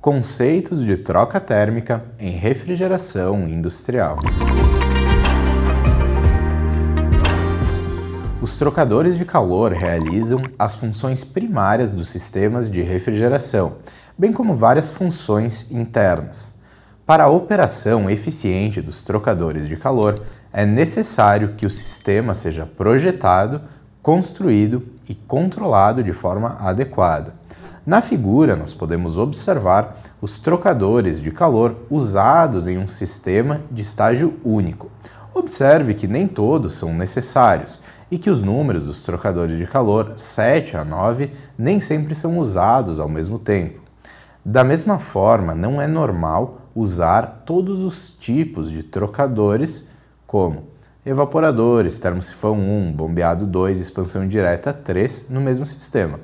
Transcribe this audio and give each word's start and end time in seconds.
Conceitos 0.00 0.82
de 0.82 0.96
troca 0.96 1.38
térmica 1.38 2.02
em 2.18 2.30
refrigeração 2.30 3.46
industrial. 3.46 4.16
Os 8.40 8.56
trocadores 8.56 9.18
de 9.18 9.26
calor 9.26 9.72
realizam 9.72 10.42
as 10.58 10.76
funções 10.76 11.22
primárias 11.22 11.92
dos 11.92 12.08
sistemas 12.08 12.70
de 12.70 12.80
refrigeração, 12.80 13.76
bem 14.16 14.32
como 14.32 14.56
várias 14.56 14.88
funções 14.88 15.70
internas. 15.70 16.60
Para 17.04 17.24
a 17.24 17.30
operação 17.30 18.08
eficiente 18.08 18.80
dos 18.80 19.02
trocadores 19.02 19.68
de 19.68 19.76
calor, 19.76 20.18
é 20.50 20.64
necessário 20.64 21.56
que 21.58 21.66
o 21.66 21.70
sistema 21.70 22.34
seja 22.34 22.64
projetado, 22.64 23.60
construído 24.00 24.82
e 25.06 25.14
controlado 25.14 26.02
de 26.02 26.14
forma 26.14 26.56
adequada. 26.58 27.39
Na 27.86 28.02
figura, 28.02 28.56
nós 28.56 28.74
podemos 28.74 29.16
observar 29.16 30.02
os 30.20 30.38
trocadores 30.38 31.20
de 31.20 31.30
calor 31.30 31.76
usados 31.88 32.66
em 32.66 32.76
um 32.76 32.86
sistema 32.86 33.62
de 33.70 33.80
estágio 33.80 34.38
único. 34.44 34.90
Observe 35.32 35.94
que 35.94 36.06
nem 36.06 36.28
todos 36.28 36.74
são 36.74 36.92
necessários 36.92 37.82
e 38.10 38.18
que 38.18 38.28
os 38.28 38.42
números 38.42 38.84
dos 38.84 39.02
trocadores 39.02 39.56
de 39.56 39.66
calor 39.66 40.12
7 40.16 40.76
a 40.76 40.84
9 40.84 41.30
nem 41.56 41.80
sempre 41.80 42.14
são 42.14 42.38
usados 42.38 43.00
ao 43.00 43.08
mesmo 43.08 43.38
tempo. 43.38 43.80
Da 44.44 44.62
mesma 44.62 44.98
forma, 44.98 45.54
não 45.54 45.80
é 45.80 45.86
normal 45.86 46.62
usar 46.74 47.44
todos 47.46 47.80
os 47.80 48.18
tipos 48.18 48.70
de 48.70 48.82
trocadores, 48.82 49.92
como 50.26 50.64
evaporadores, 51.04 51.98
termosifão 51.98 52.58
1, 52.58 52.92
bombeado 52.92 53.46
2, 53.46 53.80
expansão 53.80 54.28
direta 54.28 54.72
3 54.72 55.30
no 55.30 55.40
mesmo 55.40 55.64
sistema. 55.64 56.20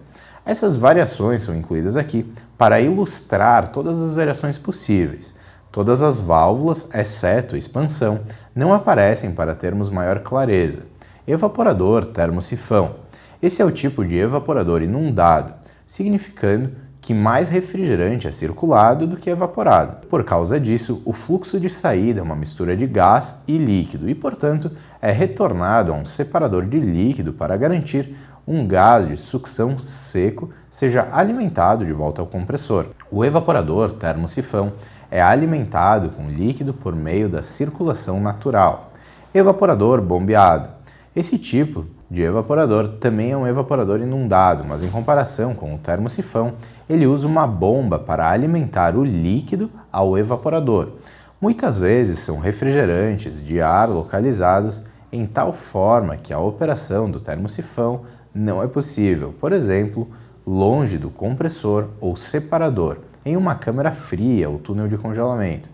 Essas 0.46 0.76
variações 0.76 1.42
são 1.42 1.56
incluídas 1.56 1.96
aqui 1.96 2.32
para 2.56 2.80
ilustrar 2.80 3.72
todas 3.72 4.00
as 4.00 4.14
variações 4.14 4.56
possíveis. 4.56 5.36
Todas 5.72 6.02
as 6.02 6.20
válvulas, 6.20 6.94
exceto 6.94 7.56
expansão, 7.56 8.20
não 8.54 8.72
aparecem 8.72 9.34
para 9.34 9.56
termos 9.56 9.90
maior 9.90 10.20
clareza. 10.20 10.84
Evaporador 11.26 12.06
termosifão. 12.06 12.94
Esse 13.42 13.60
é 13.60 13.64
o 13.64 13.72
tipo 13.72 14.04
de 14.04 14.16
evaporador 14.16 14.82
inundado, 14.82 15.52
significando 15.84 16.70
que 17.06 17.14
mais 17.14 17.48
refrigerante 17.48 18.26
é 18.26 18.32
circulado 18.32 19.06
do 19.06 19.16
que 19.16 19.30
evaporado. 19.30 20.08
Por 20.08 20.24
causa 20.24 20.58
disso, 20.58 21.02
o 21.04 21.12
fluxo 21.12 21.60
de 21.60 21.70
saída 21.70 22.18
é 22.18 22.22
uma 22.22 22.34
mistura 22.34 22.76
de 22.76 22.84
gás 22.84 23.44
e 23.46 23.56
líquido 23.58 24.10
e, 24.10 24.14
portanto, 24.14 24.72
é 25.00 25.12
retornado 25.12 25.92
a 25.92 25.94
um 25.94 26.04
separador 26.04 26.66
de 26.66 26.80
líquido 26.80 27.32
para 27.32 27.56
garantir 27.56 28.16
um 28.44 28.66
gás 28.66 29.06
de 29.06 29.16
sucção 29.16 29.78
seco 29.78 30.50
seja 30.68 31.06
alimentado 31.12 31.86
de 31.86 31.92
volta 31.92 32.20
ao 32.20 32.26
compressor. 32.26 32.86
O 33.08 33.24
evaporador 33.24 33.92
termosifão 33.92 34.72
é 35.08 35.22
alimentado 35.22 36.08
com 36.08 36.28
líquido 36.28 36.74
por 36.74 36.96
meio 36.96 37.28
da 37.28 37.40
circulação 37.40 38.20
natural. 38.20 38.90
Evaporador 39.32 40.00
bombeado. 40.00 40.70
Esse 41.14 41.38
tipo 41.38 41.86
de 42.10 42.22
evaporador 42.22 42.88
também 43.00 43.32
é 43.32 43.36
um 43.36 43.46
evaporador 43.46 44.00
inundado, 44.00 44.64
mas 44.64 44.82
em 44.82 44.90
comparação 44.90 45.54
com 45.54 45.74
o 45.74 45.78
termosifão, 45.78 46.54
ele 46.88 47.06
usa 47.06 47.26
uma 47.26 47.46
bomba 47.46 47.98
para 47.98 48.30
alimentar 48.30 48.96
o 48.96 49.04
líquido 49.04 49.70
ao 49.90 50.16
evaporador. 50.16 50.92
Muitas 51.40 51.76
vezes 51.76 52.20
são 52.20 52.38
refrigerantes 52.38 53.44
de 53.44 53.60
ar 53.60 53.88
localizados 53.88 54.86
em 55.12 55.26
tal 55.26 55.52
forma 55.52 56.16
que 56.16 56.32
a 56.32 56.38
operação 56.38 57.10
do 57.10 57.20
termosifão 57.20 58.02
não 58.34 58.62
é 58.62 58.66
possível, 58.66 59.34
por 59.40 59.52
exemplo, 59.52 60.08
longe 60.46 60.98
do 60.98 61.10
compressor 61.10 61.88
ou 62.00 62.14
separador, 62.16 62.98
em 63.24 63.36
uma 63.36 63.54
câmara 63.54 63.90
fria 63.90 64.48
ou 64.48 64.58
túnel 64.58 64.88
de 64.88 64.96
congelamento. 64.96 65.68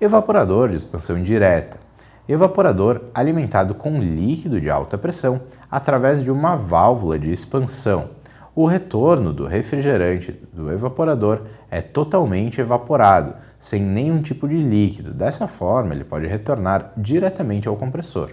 Evaporador 0.00 0.68
de 0.68 0.76
expansão 0.76 1.22
direta. 1.22 1.78
Evaporador 2.26 3.02
alimentado 3.14 3.74
com 3.74 3.98
líquido 3.98 4.60
de 4.60 4.70
alta 4.70 4.96
pressão 4.96 5.40
através 5.70 6.22
de 6.22 6.30
uma 6.30 6.56
válvula 6.56 7.18
de 7.18 7.30
expansão. 7.30 8.08
O 8.56 8.66
retorno 8.66 9.32
do 9.32 9.46
refrigerante 9.46 10.30
do 10.52 10.70
evaporador 10.70 11.40
é 11.68 11.80
totalmente 11.80 12.60
evaporado, 12.60 13.34
sem 13.58 13.82
nenhum 13.82 14.22
tipo 14.22 14.46
de 14.46 14.56
líquido. 14.56 15.12
Dessa 15.12 15.48
forma, 15.48 15.92
ele 15.92 16.04
pode 16.04 16.28
retornar 16.28 16.92
diretamente 16.96 17.66
ao 17.66 17.74
compressor. 17.74 18.30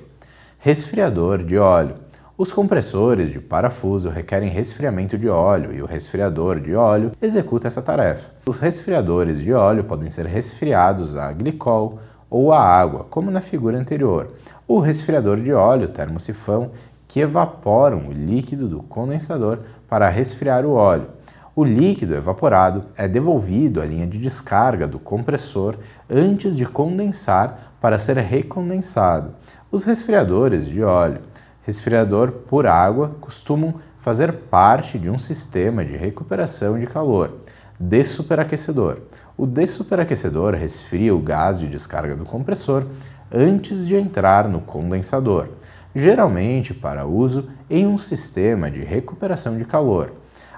Resfriador 0.59 1.43
de 1.43 1.57
óleo. 1.57 1.95
Os 2.37 2.53
compressores 2.53 3.31
de 3.31 3.39
parafuso 3.39 4.09
requerem 4.09 4.51
resfriamento 4.51 5.17
de 5.17 5.27
óleo 5.27 5.73
e 5.73 5.81
o 5.81 5.87
resfriador 5.87 6.59
de 6.59 6.75
óleo 6.75 7.13
executa 7.19 7.67
essa 7.67 7.81
tarefa. 7.81 8.29
Os 8.45 8.59
resfriadores 8.59 9.39
de 9.39 9.51
óleo 9.51 9.85
podem 9.85 10.11
ser 10.11 10.27
resfriados 10.27 11.17
a 11.17 11.31
glicol 11.31 11.97
ou 12.29 12.53
a 12.53 12.59
água, 12.59 13.07
como 13.09 13.31
na 13.31 13.41
figura 13.41 13.77
anterior. 13.77 14.29
O 14.67 14.79
resfriador 14.79 15.41
de 15.41 15.51
óleo 15.51 15.89
termosifão 15.89 16.71
que 17.11 17.19
evaporam 17.19 18.07
o 18.07 18.13
líquido 18.13 18.69
do 18.69 18.81
condensador 18.81 19.59
para 19.85 20.07
resfriar 20.07 20.65
o 20.65 20.71
óleo. 20.71 21.07
O 21.53 21.61
líquido 21.61 22.15
evaporado 22.15 22.85
é 22.95 23.05
devolvido 23.05 23.81
à 23.81 23.85
linha 23.85 24.07
de 24.07 24.17
descarga 24.17 24.87
do 24.87 24.97
compressor 24.97 25.75
antes 26.09 26.55
de 26.55 26.65
condensar 26.65 27.75
para 27.81 27.97
ser 27.97 28.15
recondensado. 28.15 29.35
Os 29.69 29.83
resfriadores 29.83 30.65
de 30.65 30.81
óleo 30.81 31.19
resfriador 31.63 32.31
por 32.31 32.65
água 32.65 33.17
costumam 33.19 33.75
fazer 33.97 34.31
parte 34.31 34.97
de 34.97 35.09
um 35.09 35.19
sistema 35.19 35.83
de 35.83 35.97
recuperação 35.97 36.79
de 36.79 36.87
calor. 36.87 37.39
Dessuperaquecedor. 37.77 38.99
O 39.35 39.45
dessuperaquecedor 39.45 40.53
resfria 40.53 41.13
o 41.13 41.19
gás 41.19 41.59
de 41.59 41.67
descarga 41.67 42.15
do 42.15 42.23
compressor 42.23 42.85
antes 43.31 43.85
de 43.85 43.95
entrar 43.95 44.47
no 44.47 44.61
condensador, 44.61 45.49
geralmente 45.93 46.73
para 46.73 47.05
uso 47.05 47.49
em 47.69 47.85
um 47.85 47.97
sistema 47.97 48.69
de 48.69 48.83
recuperação 48.83 49.57
de 49.57 49.65
calor. 49.65 50.13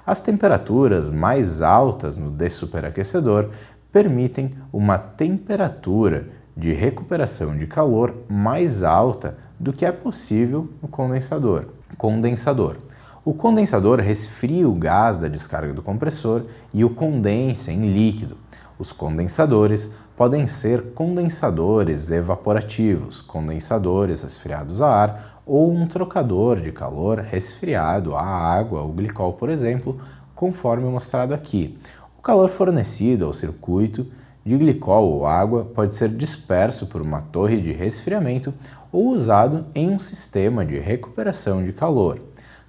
As 0.06 0.22
temperaturas 0.22 1.10
mais 1.10 1.62
altas 1.62 2.18
no 2.18 2.30
dessuperaquecedor 2.30 3.50
permitem 3.92 4.56
uma 4.72 4.98
temperatura 4.98 6.28
de 6.56 6.74
recuperação 6.74 7.58
de 7.58 7.68
calor 7.68 8.14
mais 8.30 8.84
alta 8.84 9.38
do 9.60 9.72
que 9.72 9.86
é 9.86 9.92
possível 9.92 10.70
no 10.82 10.88
condensador. 10.88 11.66
Condensador. 11.98 12.78
O 13.24 13.34
condensador 13.34 14.00
resfria 14.00 14.68
o 14.68 14.76
gás 14.76 15.18
da 15.18 15.30
descarga 15.30 15.74
do 15.74 15.82
compressor 15.82 16.42
e 16.74 16.84
o 16.84 16.90
condensa 16.90 17.72
em 17.72 17.94
líquido. 17.94 18.38
Os 18.78 18.92
condensadores 18.92 20.00
podem 20.16 20.46
ser 20.46 20.94
condensadores 20.94 22.12
evaporativos, 22.12 23.22
condensadores 23.22 24.22
resfriados 24.22 24.82
a 24.82 24.88
ar 24.88 25.42
ou 25.46 25.72
um 25.72 25.88
trocador 25.88 26.62
de 26.62 26.72
calor 26.72 27.20
resfriado 27.20 28.16
a 28.16 28.24
água 28.24 28.82
ou 28.82 28.94
glicol, 28.94 29.34
por 29.34 29.50
exemplo, 29.50 30.00
conforme 30.36 30.88
mostrado 30.90 31.34
aqui. 31.34 31.78
O 32.18 32.22
calor 32.22 32.48
fornecido 32.48 33.26
ao 33.26 33.34
circuito 33.34 34.06
de 34.46 34.58
glicol 34.58 35.10
ou 35.10 35.26
água 35.26 35.66
pode 35.66 35.96
ser 35.96 36.10
disperso 36.10 36.88
por 36.88 37.02
uma 37.02 37.22
torre 37.22 37.60
de 37.60 37.72
resfriamento 37.72 38.54
ou 38.92 39.10
usado 39.10 39.66
em 39.74 39.90
um 39.90 40.00
sistema 40.00 40.66
de 40.66 40.78
recuperação 40.78 41.64
de 41.64 41.74
calor. 41.74 42.20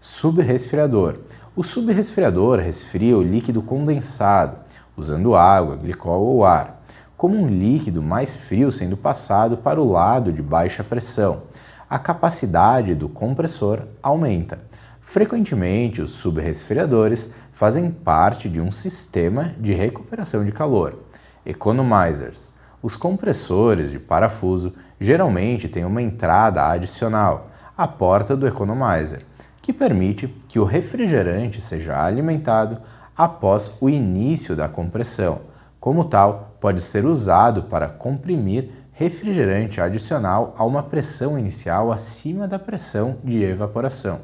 Subresfriador. 0.00 1.18
O 1.54 1.62
subresfriador 1.62 2.58
resfria 2.58 3.16
o 3.16 3.22
líquido 3.22 3.62
condensado, 3.62 4.56
usando 4.96 5.34
água, 5.34 5.76
glicol 5.76 6.22
ou 6.22 6.44
ar, 6.44 6.83
como 7.16 7.36
um 7.36 7.48
líquido 7.48 8.02
mais 8.02 8.36
frio 8.36 8.70
sendo 8.70 8.96
passado 8.96 9.56
para 9.56 9.80
o 9.80 9.90
lado 9.90 10.32
de 10.32 10.42
baixa 10.42 10.82
pressão. 10.82 11.42
A 11.88 11.98
capacidade 11.98 12.94
do 12.94 13.08
compressor 13.08 13.80
aumenta. 14.02 14.58
Frequentemente, 15.00 16.02
os 16.02 16.10
subresfriadores 16.10 17.36
fazem 17.52 17.90
parte 17.90 18.48
de 18.48 18.60
um 18.60 18.72
sistema 18.72 19.54
de 19.60 19.72
recuperação 19.72 20.44
de 20.44 20.50
calor. 20.50 20.98
Economizers. 21.46 22.54
Os 22.82 22.96
compressores 22.96 23.90
de 23.90 23.98
parafuso 23.98 24.74
geralmente 24.98 25.68
têm 25.68 25.84
uma 25.84 26.02
entrada 26.02 26.66
adicional, 26.68 27.50
a 27.76 27.86
porta 27.86 28.36
do 28.36 28.46
economizer, 28.46 29.20
que 29.62 29.72
permite 29.72 30.28
que 30.48 30.58
o 30.58 30.64
refrigerante 30.64 31.60
seja 31.60 32.04
alimentado 32.04 32.78
após 33.16 33.78
o 33.80 33.88
início 33.88 34.56
da 34.56 34.68
compressão. 34.68 35.53
Como 35.84 36.02
tal, 36.02 36.56
pode 36.58 36.80
ser 36.80 37.04
usado 37.04 37.64
para 37.64 37.86
comprimir 37.86 38.70
refrigerante 38.92 39.82
adicional 39.82 40.54
a 40.56 40.64
uma 40.64 40.82
pressão 40.82 41.38
inicial 41.38 41.92
acima 41.92 42.48
da 42.48 42.58
pressão 42.58 43.18
de 43.22 43.42
evaporação, 43.42 44.18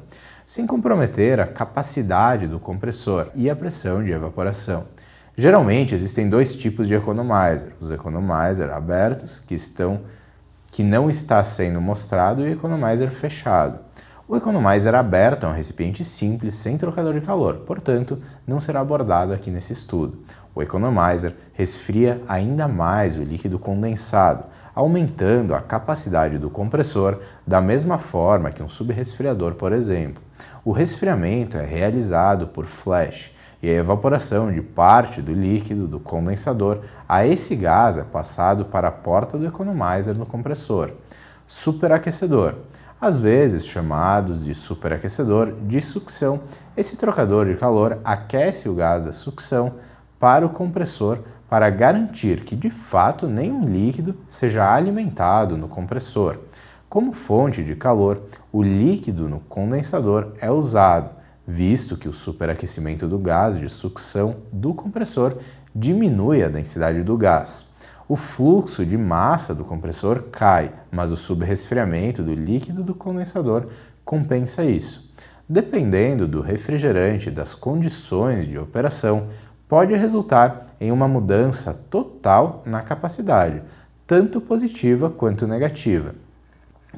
sem 0.47 0.67
comprometer 0.67 1.39
a 1.39 1.47
capacidade 1.47 2.47
do 2.47 2.59
compressor 2.59 3.27
e 3.35 3.51
a 3.51 3.55
pressão 3.55 4.03
de 4.03 4.11
evaporação. 4.11 4.87
Geralmente 5.37 5.95
existem 5.95 6.31
dois 6.31 6.57
tipos 6.57 6.89
de 6.89 6.95
economizer: 6.95 7.75
os 7.79 7.91
economizer 7.91 8.71
abertos, 8.71 9.39
que 9.41 9.55
estão 9.55 10.01
que 10.73 10.83
não 10.83 11.11
está 11.11 11.45
sendo 11.45 11.79
mostrado, 11.79 12.41
e 12.41 12.49
o 12.49 12.53
economizer 12.55 13.11
fechado. 13.11 13.81
O 14.31 14.37
economizer 14.37 14.95
aberto 14.95 15.45
é 15.45 15.49
um 15.49 15.53
recipiente 15.53 16.05
simples 16.05 16.55
sem 16.55 16.79
trocador 16.79 17.13
de 17.13 17.21
calor, 17.21 17.65
portanto, 17.67 18.17
não 18.47 18.61
será 18.61 18.79
abordado 18.79 19.33
aqui 19.33 19.51
nesse 19.51 19.73
estudo. 19.73 20.23
O 20.55 20.63
economizer 20.63 21.35
resfria 21.55 22.21
ainda 22.29 22.67
mais 22.67 23.17
o 23.17 23.23
líquido 23.23 23.59
condensado, 23.59 24.45
aumentando 24.75 25.55
a 25.55 25.61
capacidade 25.61 26.39
do 26.39 26.51
compressor 26.51 27.21
da 27.47 27.61
mesma 27.61 27.99
forma 27.99 28.51
que 28.51 28.63
um 28.63 28.69
subresfriador, 28.69 29.55
por 29.55 29.73
exemplo. 29.73 30.23
O 30.65 30.73
resfriamento 30.73 31.57
é 31.57 31.65
realizado 31.65 32.47
por 32.49 32.67
flash 32.67 33.35
e 33.63 33.69
a 33.69 33.75
evaporação 33.75 34.53
de 34.53 34.63
parte 34.63 35.21
do 35.21 35.33
líquido 35.33 35.87
do 35.87 36.01
condensador 36.01 36.81
a 37.09 37.27
esse 37.27 37.55
gás 37.57 37.99
é 37.99 38.03
passado 38.03 38.65
para 38.65 38.89
a 38.89 38.93
porta 38.93 39.37
do 39.37 39.47
economizer 39.47 40.15
no 40.15 40.25
compressor. 40.25 40.91
Superaquecedor. 41.47 42.55
Às 43.01 43.19
vezes 43.19 43.67
chamados 43.67 44.45
de 44.45 44.55
superaquecedor 44.55 45.53
de 45.63 45.81
sucção, 45.81 46.41
esse 46.77 46.97
trocador 46.97 47.47
de 47.47 47.57
calor 47.57 47.99
aquece 48.05 48.69
o 48.69 48.75
gás 48.75 49.05
da 49.05 49.13
sucção 49.13 49.75
para 50.21 50.47
o 50.47 50.51
compressor 50.51 51.19
para 51.49 51.69
garantir 51.69 52.45
que 52.45 52.55
de 52.55 52.71
fato 52.71 53.27
nenhum 53.27 53.65
líquido 53.65 54.15
seja 54.29 54.73
alimentado 54.73 55.57
no 55.57 55.67
compressor. 55.67 56.39
Como 56.89 57.13
fonte 57.13 57.65
de 57.65 57.75
calor, 57.75 58.23
o 58.53 58.63
líquido 58.63 59.29
no 59.29 59.41
condensador 59.41 60.35
é 60.41 60.51
usado, 60.51 61.11
visto 61.47 61.97
que 61.97 62.09
o 62.09 62.13
superaquecimento 62.13 63.09
do 63.09 63.19
gás 63.19 63.59
de 63.59 63.69
sucção 63.69 64.37
do 64.53 64.75
compressor 64.75 65.37
diminui 65.75 66.45
a 66.45 66.49
densidade 66.49 67.03
do 67.03 67.17
gás. 67.17 67.71
O 68.09 68.17
fluxo 68.17 68.85
de 68.85 68.99
massa 68.99 69.55
do 69.55 69.65
compressor 69.65 70.25
cai, 70.33 70.73
mas 70.91 71.13
o 71.13 71.17
subresfriamento 71.17 72.23
do 72.23 72.35
líquido 72.35 72.83
do 72.83 72.95
condensador 72.95 73.69
compensa 74.05 74.65
isso. 74.65 75.15
Dependendo 75.49 76.29
do 76.29 76.41
refrigerante 76.41 77.29
e 77.29 77.33
das 77.33 77.55
condições 77.55 78.47
de 78.47 78.59
operação, 78.59 79.29
pode 79.71 79.95
resultar 79.95 80.67
em 80.81 80.91
uma 80.91 81.07
mudança 81.07 81.87
total 81.89 82.61
na 82.67 82.83
capacidade, 82.83 83.63
tanto 84.05 84.41
positiva 84.41 85.09
quanto 85.09 85.47
negativa, 85.47 86.13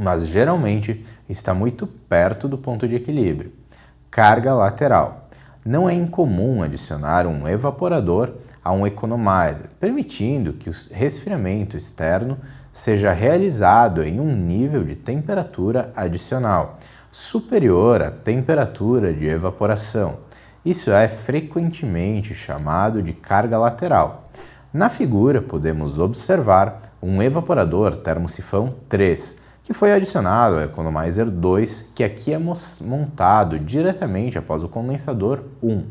mas 0.00 0.26
geralmente 0.26 1.04
está 1.28 1.52
muito 1.52 1.86
perto 1.86 2.48
do 2.48 2.56
ponto 2.56 2.88
de 2.88 2.96
equilíbrio. 2.96 3.52
Carga 4.10 4.54
lateral. 4.54 5.28
Não 5.62 5.86
é 5.86 5.92
incomum 5.92 6.62
adicionar 6.62 7.26
um 7.26 7.46
evaporador 7.46 8.32
a 8.64 8.72
um 8.72 8.86
economizer, 8.86 9.66
permitindo 9.78 10.54
que 10.54 10.70
o 10.70 10.74
resfriamento 10.92 11.76
externo 11.76 12.38
seja 12.72 13.12
realizado 13.12 14.02
em 14.02 14.18
um 14.18 14.34
nível 14.34 14.82
de 14.82 14.96
temperatura 14.96 15.92
adicional 15.94 16.72
superior 17.10 18.00
à 18.00 18.10
temperatura 18.10 19.12
de 19.12 19.26
evaporação 19.26 20.31
isso 20.64 20.92
é 20.92 21.08
frequentemente 21.08 22.34
chamado 22.34 23.02
de 23.02 23.12
carga 23.12 23.58
lateral. 23.58 24.28
Na 24.72 24.88
figura 24.88 25.42
podemos 25.42 25.98
observar 25.98 26.80
um 27.02 27.20
evaporador 27.20 27.96
termosifão 27.96 28.72
3, 28.88 29.42
que 29.64 29.72
foi 29.72 29.92
adicionado 29.92 30.54
ao 30.54 30.62
Economizer 30.62 31.26
2, 31.26 31.92
que 31.96 32.04
aqui 32.04 32.32
é 32.32 32.38
montado 32.38 33.58
diretamente 33.58 34.38
após 34.38 34.62
o 34.62 34.68
condensador 34.68 35.42
1. 35.60 35.84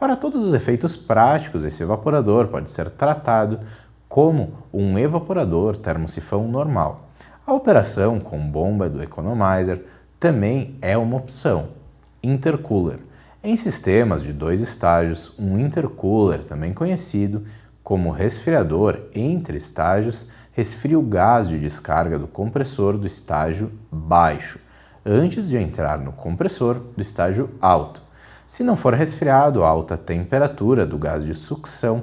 Para 0.00 0.16
todos 0.16 0.42
os 0.42 0.54
efeitos 0.54 0.96
práticos, 0.96 1.62
esse 1.62 1.82
evaporador 1.82 2.48
pode 2.48 2.70
ser 2.70 2.90
tratado 2.90 3.60
como 4.08 4.54
um 4.72 4.98
evaporador 4.98 5.76
termosifão 5.76 6.48
normal. 6.48 7.08
A 7.46 7.52
operação 7.52 8.18
com 8.18 8.38
bomba 8.38 8.88
do 8.88 9.02
Economizer 9.02 9.84
também 10.18 10.78
é 10.80 10.96
uma 10.96 11.18
opção. 11.18 11.68
Intercooler 12.22 12.98
em 13.44 13.58
sistemas 13.58 14.22
de 14.22 14.32
dois 14.32 14.62
estágios, 14.62 15.38
um 15.38 15.58
intercooler, 15.58 16.42
também 16.42 16.72
conhecido 16.72 17.44
como 17.82 18.10
resfriador 18.10 18.98
entre 19.14 19.58
estágios, 19.58 20.30
resfria 20.54 20.98
o 20.98 21.02
gás 21.02 21.48
de 21.48 21.60
descarga 21.60 22.18
do 22.18 22.26
compressor 22.26 22.96
do 22.96 23.06
estágio 23.06 23.70
baixo, 23.92 24.58
antes 25.04 25.50
de 25.50 25.58
entrar 25.58 25.98
no 25.98 26.10
compressor 26.10 26.76
do 26.96 27.02
estágio 27.02 27.50
alto. 27.60 28.00
Se 28.46 28.64
não 28.64 28.76
for 28.76 28.94
resfriado 28.94 29.62
a 29.62 29.68
alta 29.68 29.98
temperatura 29.98 30.86
do 30.86 30.96
gás 30.96 31.22
de 31.22 31.34
sucção 31.34 32.02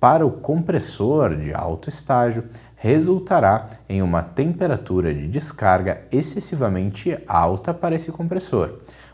para 0.00 0.24
o 0.24 0.30
compressor 0.30 1.36
de 1.36 1.52
alto 1.52 1.90
estágio, 1.90 2.44
resultará 2.76 3.68
em 3.90 4.00
uma 4.00 4.22
temperatura 4.22 5.12
de 5.12 5.28
descarga 5.28 6.00
excessivamente 6.10 7.18
alta 7.28 7.74
para 7.74 7.94
esse 7.94 8.10
compressor. 8.10 8.70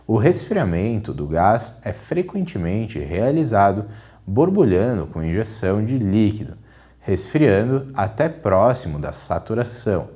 O 0.07 0.19
resfriamento 0.19 1.15
do 1.15 1.27
gás 1.27 1.81
é 1.83 1.91
frequentemente 1.91 2.99
realizado 2.99 3.87
borbulhando 4.27 5.07
com 5.07 5.25
injeção 5.25 5.83
de 5.83 5.97
líquido, 5.97 6.59
resfriando 7.01 7.91
até 7.95 8.29
próximo 8.29 8.99
da 8.99 9.15
saturação. 9.15 10.11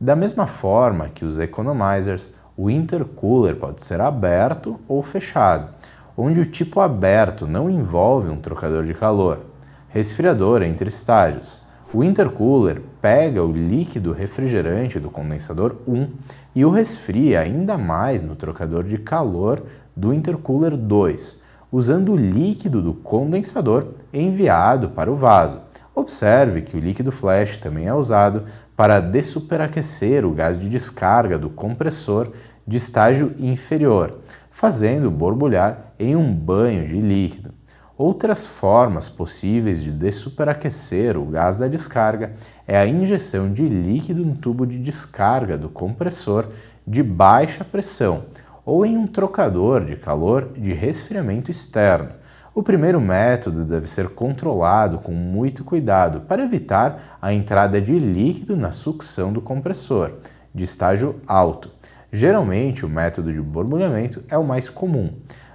Da 0.00 0.14
mesma 0.14 0.46
forma 0.46 1.08
que 1.08 1.24
os 1.24 1.40
economizers, 1.40 2.36
o 2.56 2.70
intercooler 2.70 3.56
pode 3.56 3.82
ser 3.82 4.00
aberto 4.00 4.78
ou 4.86 5.02
fechado, 5.02 5.74
onde 6.16 6.38
o 6.38 6.46
tipo 6.46 6.78
aberto 6.78 7.44
não 7.44 7.68
envolve 7.68 8.28
um 8.28 8.40
trocador 8.40 8.84
de 8.84 8.94
calor. 8.94 9.40
Resfriador 9.88 10.62
entre 10.62 10.88
estágios. 10.88 11.63
O 11.92 12.02
intercooler 12.02 12.80
pega 13.00 13.42
o 13.42 13.52
líquido 13.52 14.12
refrigerante 14.12 14.98
do 14.98 15.10
condensador 15.10 15.76
1 15.86 16.08
e 16.54 16.64
o 16.64 16.70
resfria 16.70 17.40
ainda 17.40 17.78
mais 17.78 18.22
no 18.22 18.34
trocador 18.34 18.84
de 18.84 18.98
calor 18.98 19.62
do 19.94 20.12
intercooler 20.12 20.76
2, 20.76 21.44
usando 21.70 22.12
o 22.12 22.16
líquido 22.16 22.82
do 22.82 22.94
condensador 22.94 23.88
enviado 24.12 24.88
para 24.88 25.10
o 25.10 25.14
vaso. 25.14 25.60
Observe 25.94 26.62
que 26.62 26.76
o 26.76 26.80
líquido 26.80 27.12
flash 27.12 27.58
também 27.58 27.86
é 27.86 27.94
usado 27.94 28.44
para 28.76 28.98
dessuperaquecer 28.98 30.24
o 30.24 30.32
gás 30.32 30.58
de 30.58 30.68
descarga 30.68 31.38
do 31.38 31.48
compressor 31.48 32.32
de 32.66 32.76
estágio 32.76 33.34
inferior, 33.38 34.18
fazendo 34.50 35.10
borbulhar 35.10 35.92
em 35.98 36.16
um 36.16 36.34
banho 36.34 36.88
de 36.88 37.00
líquido. 37.00 37.52
Outras 37.96 38.44
formas 38.44 39.08
possíveis 39.08 39.80
de 39.80 39.92
dessuperaquecer 39.92 41.16
o 41.16 41.26
gás 41.26 41.58
da 41.58 41.68
descarga 41.68 42.32
é 42.66 42.76
a 42.76 42.84
injeção 42.84 43.52
de 43.52 43.68
líquido 43.68 44.26
no 44.26 44.34
tubo 44.34 44.66
de 44.66 44.80
descarga 44.80 45.56
do 45.56 45.68
compressor 45.68 46.44
de 46.84 47.04
baixa 47.04 47.64
pressão 47.64 48.24
ou 48.66 48.84
em 48.84 48.98
um 48.98 49.06
trocador 49.06 49.84
de 49.84 49.94
calor 49.94 50.48
de 50.56 50.72
resfriamento 50.72 51.52
externo. 51.52 52.10
O 52.52 52.64
primeiro 52.64 53.00
método 53.00 53.64
deve 53.64 53.88
ser 53.88 54.08
controlado 54.08 54.98
com 54.98 55.12
muito 55.12 55.62
cuidado 55.62 56.22
para 56.22 56.42
evitar 56.42 57.18
a 57.22 57.32
entrada 57.32 57.80
de 57.80 57.96
líquido 57.96 58.56
na 58.56 58.72
sucção 58.72 59.32
do 59.32 59.40
compressor, 59.40 60.14
de 60.52 60.64
estágio 60.64 61.20
alto. 61.28 61.70
Geralmente, 62.12 62.84
o 62.84 62.88
método 62.88 63.32
de 63.32 63.40
borbulhamento 63.40 64.24
é 64.28 64.36
o 64.36 64.44
mais 64.44 64.68
comum. 64.68 65.12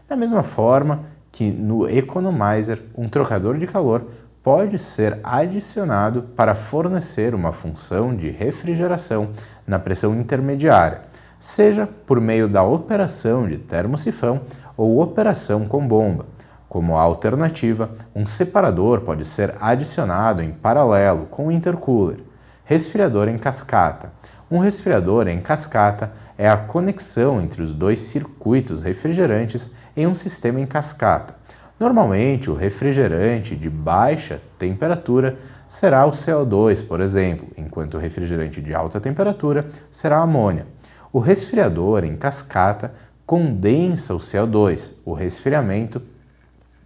Da 0.07 0.15
mesma 0.15 0.43
forma, 0.43 1.05
que 1.31 1.51
no 1.51 1.87
Economizer 1.89 2.79
um 2.97 3.07
trocador 3.07 3.57
de 3.57 3.67
calor 3.67 4.05
pode 4.41 4.79
ser 4.79 5.19
adicionado 5.23 6.23
para 6.35 6.55
fornecer 6.55 7.35
uma 7.35 7.51
função 7.51 8.15
de 8.15 8.29
refrigeração 8.29 9.29
na 9.67 9.77
pressão 9.77 10.15
intermediária, 10.15 11.01
seja 11.39 11.87
por 12.05 12.19
meio 12.19 12.47
da 12.47 12.63
operação 12.63 13.47
de 13.47 13.57
termosifão 13.57 14.41
ou 14.75 15.01
operação 15.01 15.67
com 15.67 15.87
bomba. 15.87 16.25
Como 16.67 16.95
alternativa, 16.95 17.89
um 18.15 18.25
separador 18.25 19.01
pode 19.01 19.25
ser 19.25 19.55
adicionado 19.59 20.43
em 20.43 20.51
paralelo 20.51 21.25
com 21.25 21.47
o 21.47 21.51
intercooler. 21.51 22.19
Resfriador 22.63 23.27
em 23.27 23.37
cascata. 23.37 24.11
Um 24.51 24.59
resfriador 24.59 25.27
em 25.27 25.41
cascata 25.41 26.11
é 26.37 26.47
a 26.47 26.57
conexão 26.57 27.41
entre 27.41 27.61
os 27.61 27.73
dois 27.73 27.99
circuitos 27.99 28.81
refrigerantes 28.81 29.78
em 29.99 30.07
um 30.07 30.13
sistema 30.13 30.61
em 30.61 30.65
cascata. 30.65 31.35
Normalmente, 31.77 32.49
o 32.49 32.55
refrigerante 32.55 33.53
de 33.53 33.69
baixa 33.69 34.41
temperatura 34.57 35.37
será 35.67 36.05
o 36.05 36.11
CO2, 36.11 36.87
por 36.87 37.01
exemplo, 37.01 37.49
enquanto 37.57 37.95
o 37.95 37.99
refrigerante 37.99 38.61
de 38.61 38.73
alta 38.73 39.01
temperatura 39.01 39.69
será 39.91 40.19
a 40.19 40.23
amônia. 40.23 40.65
O 41.11 41.19
resfriador 41.19 42.05
em 42.05 42.15
cascata 42.15 42.93
condensa 43.25 44.15
o 44.15 44.19
CO2. 44.19 44.93
O 45.05 45.13
resfriamento 45.13 46.01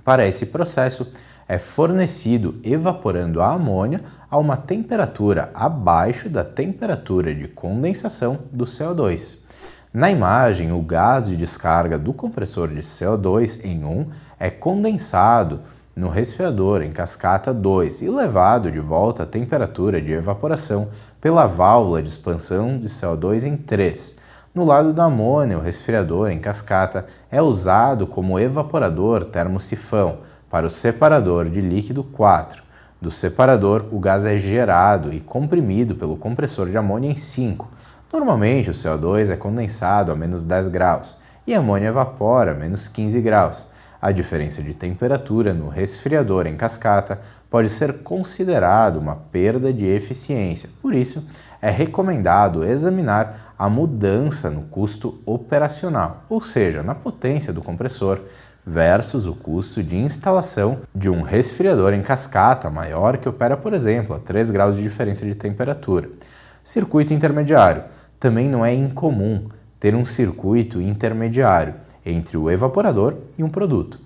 para 0.04 0.28
esse 0.28 0.48
processo 0.48 1.14
é 1.48 1.60
fornecido 1.60 2.60
evaporando 2.64 3.42
a 3.42 3.52
amônia 3.54 4.02
a 4.30 4.40
uma 4.40 4.58
temperatura 4.58 5.52
abaixo 5.54 6.30
da 6.30 6.44
temperatura 6.44 7.34
de 7.36 7.48
condensação 7.48 8.40
do 8.52 8.66
CO2. 8.66 9.44
Na 9.94 10.10
imagem, 10.10 10.72
o 10.72 10.82
gás 10.82 11.28
de 11.28 11.38
descarga 11.38 12.00
do 12.00 12.14
compressor 12.14 12.68
de 12.68 12.82
CO2 12.82 13.64
em 13.64 13.86
1 13.86 14.08
é 14.40 14.50
condensado 14.50 15.60
no 15.96 16.10
resfriador 16.10 16.82
em 16.82 16.92
cascata 16.92 17.54
2 17.54 18.02
e 18.02 18.10
levado 18.10 18.72
de 18.72 18.80
volta 18.80 19.22
à 19.22 19.26
temperatura 19.28 20.02
de 20.02 20.12
evaporação 20.12 20.90
pela 21.22 21.46
válvula 21.46 22.02
de 22.02 22.10
expansão 22.10 22.80
de 22.80 22.88
CO2 22.88 23.44
em 23.44 23.56
3. 23.56 24.18
No 24.56 24.66
lado 24.66 24.94
da 24.94 25.04
amônia, 25.04 25.60
o 25.60 25.62
resfriador 25.62 26.32
em 26.32 26.40
cascata 26.40 27.06
é 27.30 27.40
usado 27.40 28.08
como 28.08 28.40
evaporador 28.40 29.26
termosifão 29.26 30.18
Para 30.50 30.66
o 30.66 30.72
separador 30.72 31.48
de 31.48 31.62
líquido, 31.62 32.04
4. 32.04 32.64
Do 33.00 33.12
separador, 33.12 33.86
o 33.92 34.00
gás 34.00 34.26
é 34.26 34.40
gerado 34.40 35.14
e 35.14 35.20
comprimido 35.20 35.94
pelo 35.94 36.18
compressor 36.18 36.68
de 36.68 36.78
amônia 36.80 37.12
em 37.12 37.16
5. 37.16 37.83
Normalmente, 38.14 38.70
o 38.70 38.74
CO2 38.74 39.32
é 39.32 39.36
condensado 39.36 40.12
a 40.12 40.16
menos 40.16 40.44
10 40.44 40.68
graus 40.68 41.18
e 41.48 41.56
a 41.56 41.58
amônia 41.58 41.88
evapora 41.88 42.52
a 42.52 42.54
menos 42.54 42.88
15 42.88 43.20
graus. 43.22 43.72
A 44.00 44.12
diferença 44.12 44.62
de 44.62 44.76
temperatura 44.76 45.52
no 45.52 45.68
resfriador 45.68 46.46
em 46.46 46.56
cascata 46.56 47.20
pode 47.50 47.70
ser 47.70 48.04
considerado 48.04 48.98
uma 48.98 49.16
perda 49.16 49.74
de 49.74 49.88
eficiência. 49.88 50.70
Por 50.80 50.94
isso, 50.94 51.28
é 51.60 51.72
recomendado 51.72 52.64
examinar 52.64 53.56
a 53.58 53.68
mudança 53.68 54.52
no 54.52 54.66
custo 54.66 55.20
operacional, 55.26 56.24
ou 56.30 56.40
seja, 56.40 56.84
na 56.84 56.94
potência 56.94 57.52
do 57.52 57.64
compressor, 57.64 58.20
versus 58.64 59.26
o 59.26 59.34
custo 59.34 59.82
de 59.82 59.98
instalação 59.98 60.82
de 60.94 61.10
um 61.10 61.24
resfriador 61.24 61.94
em 61.94 62.04
cascata 62.04 62.70
maior 62.70 63.18
que 63.18 63.28
opera, 63.28 63.58
por 63.58 63.74
exemplo, 63.74 64.16
a 64.16 64.20
3 64.20 64.52
graus 64.52 64.76
de 64.76 64.84
diferença 64.84 65.26
de 65.26 65.34
temperatura. 65.34 66.10
Circuito 66.64 67.12
intermediário. 67.12 67.84
Também 68.24 68.48
não 68.48 68.64
é 68.64 68.74
incomum 68.74 69.44
ter 69.78 69.94
um 69.94 70.06
circuito 70.06 70.80
intermediário 70.80 71.74
entre 72.06 72.38
o 72.38 72.50
evaporador 72.50 73.16
e 73.38 73.44
um 73.44 73.50
produto. 73.50 74.00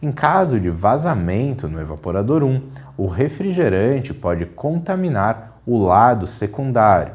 Em 0.00 0.12
caso 0.12 0.60
de 0.60 0.70
vazamento 0.70 1.66
no 1.66 1.80
evaporador 1.80 2.44
1, 2.44 2.62
o 2.96 3.08
refrigerante 3.08 4.14
pode 4.14 4.46
contaminar 4.46 5.60
o 5.66 5.76
lado 5.76 6.24
secundário. 6.24 7.14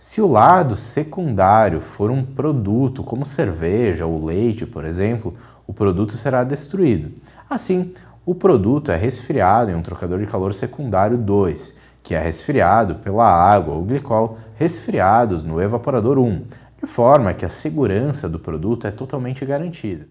Se 0.00 0.20
o 0.20 0.26
lado 0.26 0.74
secundário 0.74 1.80
for 1.80 2.10
um 2.10 2.24
produto 2.24 3.04
como 3.04 3.24
cerveja 3.24 4.04
ou 4.04 4.24
leite, 4.24 4.66
por 4.66 4.84
exemplo, 4.84 5.36
o 5.64 5.72
produto 5.72 6.16
será 6.16 6.42
destruído. 6.42 7.12
Assim, 7.48 7.94
o 8.26 8.34
produto 8.34 8.90
é 8.90 8.96
resfriado 8.96 9.70
em 9.70 9.76
um 9.76 9.82
trocador 9.82 10.18
de 10.18 10.26
calor 10.26 10.54
secundário 10.54 11.16
2, 11.16 11.78
que 12.02 12.14
é 12.14 12.18
resfriado 12.18 12.96
pela 12.96 13.26
água 13.26 13.74
ou 13.74 13.84
glicol 13.84 14.38
resfriados 14.54 15.44
no 15.44 15.60
evaporador 15.60 16.18
1, 16.18 16.46
de 16.82 16.86
forma 16.86 17.34
que 17.34 17.44
a 17.44 17.50
segurança 17.50 18.28
do 18.28 18.38
produto 18.38 18.86
é 18.86 18.90
totalmente 18.90 19.44
garantida. 19.44 20.08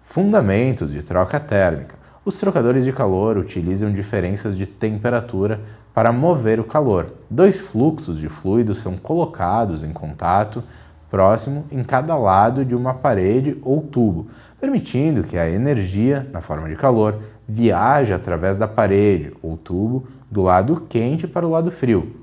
Fundamentos 0.00 0.90
de 0.90 1.02
troca 1.02 1.38
térmica. 1.38 1.98
Os 2.24 2.38
trocadores 2.38 2.84
de 2.84 2.92
calor 2.92 3.38
utilizam 3.38 3.92
diferenças 3.92 4.56
de 4.56 4.66
temperatura 4.66 5.60
para 5.94 6.12
mover 6.12 6.60
o 6.60 6.64
calor. 6.64 7.14
Dois 7.30 7.60
fluxos 7.60 8.18
de 8.18 8.28
fluido 8.28 8.74
são 8.74 8.96
colocados 8.96 9.82
em 9.82 9.92
contato 9.92 10.62
próximo 11.10 11.66
em 11.72 11.82
cada 11.82 12.16
lado 12.16 12.64
de 12.64 12.74
uma 12.74 12.94
parede 12.94 13.58
ou 13.62 13.82
tubo, 13.82 14.28
permitindo 14.60 15.24
que 15.24 15.36
a 15.36 15.50
energia, 15.50 16.28
na 16.32 16.40
forma 16.40 16.68
de 16.68 16.76
calor, 16.76 17.20
viaje 17.50 18.12
através 18.12 18.56
da 18.56 18.68
parede 18.68 19.32
ou 19.42 19.56
tubo 19.56 20.06
do 20.30 20.42
lado 20.42 20.86
quente 20.88 21.26
para 21.26 21.46
o 21.46 21.50
lado 21.50 21.70
frio. 21.70 22.16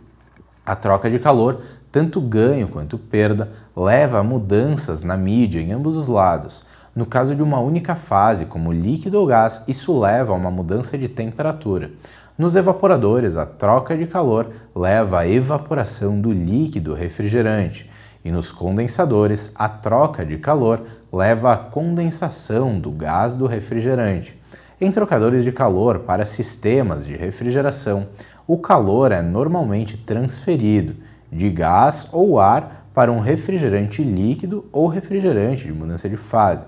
A 0.66 0.76
troca 0.76 1.10
de 1.10 1.20
calor, 1.20 1.62
tanto 1.92 2.22
ganho 2.22 2.68
quanto 2.68 2.98
perda, 2.98 3.52
leva 3.76 4.20
a 4.20 4.24
mudanças 4.24 5.04
na 5.04 5.18
mídia 5.18 5.60
em 5.60 5.74
ambos 5.74 5.98
os 5.98 6.08
lados. 6.08 6.68
No 6.96 7.06
caso 7.06 7.36
de 7.36 7.44
uma 7.44 7.60
única 7.60 7.94
fase, 7.94 8.46
como 8.46 8.72
líquido 8.72 9.20
ou 9.20 9.28
gás, 9.28 9.66
isso 9.68 10.00
leva 10.00 10.32
a 10.32 10.36
uma 10.36 10.50
mudança 10.50 10.98
de 10.98 11.08
temperatura. 11.08 11.92
Nos 12.38 12.56
evaporadores, 12.56 13.36
a 13.36 13.46
troca 13.46 13.98
de 13.98 14.08
calor 14.08 14.50
leva 14.76 15.20
à 15.20 15.28
evaporação 15.28 16.22
do 16.22 16.32
líquido 16.32 16.94
refrigerante 16.94 17.90
e 18.24 18.32
nos 18.32 18.52
condensadores, 18.52 19.56
a 19.58 19.70
troca 19.70 20.26
de 20.26 20.38
calor 20.38 20.82
leva 21.12 21.54
à 21.54 21.58
condensação 21.58 22.78
do 22.80 22.92
gás 22.92 23.34
do 23.34 23.48
refrigerante. 23.48 24.37
Em 24.80 24.92
trocadores 24.92 25.44
de 25.44 25.52
calor 25.52 26.02
para 26.02 26.24
sistemas 26.24 27.04
de 27.04 27.16
refrigeração, 27.16 28.06
o 28.46 28.60
calor 28.60 29.12
é 29.12 29.24
normalmente 29.24 29.98
transferido 29.98 30.96
de 31.32 31.50
gás 31.50 32.10
ou 32.14 32.40
ar 32.40 32.88
para 32.94 33.12
um 33.12 33.20
refrigerante 33.20 34.04
líquido 34.04 34.66
ou 34.72 34.88
refrigerante 34.88 35.66
de 35.66 35.74
mudança 35.74 36.08
de 36.08 36.16
fase. 36.16 36.68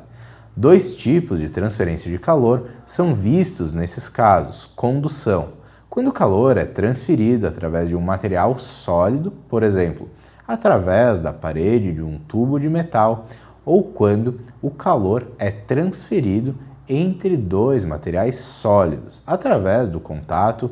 Dois 0.58 0.96
tipos 0.96 1.40
de 1.40 1.50
transferência 1.50 2.10
de 2.10 2.18
calor 2.18 2.70
são 2.84 3.14
vistos 3.14 3.74
nesses 3.74 4.10
casos: 4.10 4.66
condução, 4.66 5.50
quando 5.88 6.08
o 6.08 6.14
calor 6.14 6.58
é 6.58 6.66
transferido 6.66 7.46
através 7.46 7.90
de 7.90 7.96
um 7.96 8.02
material 8.02 8.58
sólido, 8.58 9.32
por 9.48 9.62
exemplo, 9.62 10.10
através 10.48 11.22
da 11.22 11.32
parede 11.32 11.94
de 11.94 12.02
um 12.02 12.18
tubo 12.28 12.60
de 12.60 12.70
metal 12.70 13.28
ou 13.64 13.84
quando 13.84 14.40
o 14.64 14.72
calor 14.72 15.28
é 15.38 15.52
transferido 15.52 16.56
entre 16.90 17.38
dois 17.38 17.86
materiais 17.86 18.36
sólidos 18.38 19.22
através 19.28 19.90
do 19.90 20.00
contato, 20.00 20.72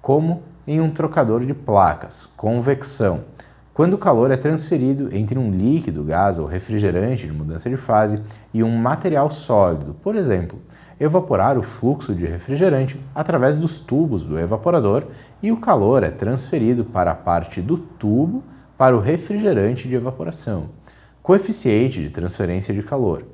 como 0.00 0.42
em 0.66 0.80
um 0.80 0.90
trocador 0.90 1.44
de 1.44 1.52
placas, 1.52 2.24
convecção. 2.24 3.20
Quando 3.74 3.94
o 3.94 3.98
calor 3.98 4.30
é 4.30 4.36
transferido 4.36 5.14
entre 5.14 5.38
um 5.38 5.52
líquido, 5.52 6.02
gás 6.02 6.38
ou 6.38 6.46
refrigerante 6.46 7.26
de 7.26 7.32
mudança 7.32 7.70
de 7.70 7.76
fase 7.76 8.24
e 8.52 8.62
um 8.64 8.76
material 8.76 9.30
sólido, 9.30 9.94
por 10.02 10.16
exemplo, 10.16 10.58
evaporar 10.98 11.56
o 11.56 11.62
fluxo 11.62 12.14
de 12.14 12.26
refrigerante 12.26 12.98
através 13.14 13.56
dos 13.56 13.80
tubos 13.80 14.24
do 14.24 14.38
evaporador 14.38 15.04
e 15.40 15.52
o 15.52 15.60
calor 15.60 16.02
é 16.02 16.10
transferido 16.10 16.84
para 16.84 17.12
a 17.12 17.14
parte 17.14 17.60
do 17.60 17.78
tubo 17.78 18.42
para 18.76 18.96
o 18.96 19.00
refrigerante 19.00 19.88
de 19.88 19.94
evaporação. 19.94 20.70
Coeficiente 21.22 22.00
de 22.00 22.10
transferência 22.10 22.74
de 22.74 22.82
calor. 22.82 23.24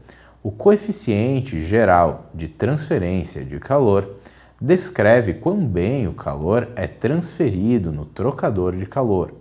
O 0.45 0.53
coeficiente 0.53 1.63
geral 1.63 2.31
de 2.35 2.49
transferência 2.49 3.43
de 3.43 3.59
calor 3.59 4.17
descreve 4.61 5.33
quão 5.33 5.67
bem 5.67 6.07
o 6.07 6.13
calor 6.13 6.69
é 6.77 6.87
transferido 6.87 7.91
no 7.91 8.05
trocador 8.05 8.77
de 8.77 8.85
calor. 8.85 9.33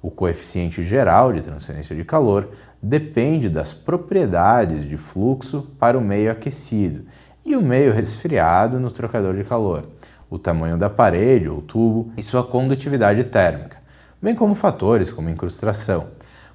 O 0.00 0.08
coeficiente 0.08 0.84
geral 0.84 1.32
de 1.32 1.40
transferência 1.40 1.96
de 1.96 2.04
calor 2.04 2.48
depende 2.80 3.48
das 3.48 3.74
propriedades 3.74 4.88
de 4.88 4.96
fluxo 4.96 5.74
para 5.80 5.98
o 5.98 6.00
meio 6.00 6.30
aquecido 6.30 7.06
e 7.44 7.56
o 7.56 7.60
meio 7.60 7.92
resfriado 7.92 8.78
no 8.78 8.92
trocador 8.92 9.34
de 9.34 9.42
calor, 9.42 9.88
o 10.30 10.38
tamanho 10.38 10.78
da 10.78 10.88
parede 10.88 11.48
ou 11.48 11.60
tubo 11.60 12.12
e 12.16 12.22
sua 12.22 12.44
condutividade 12.44 13.24
térmica 13.24 13.82
bem 14.22 14.36
como 14.36 14.54
fatores 14.54 15.12
como 15.12 15.28
incrustação. 15.28 16.06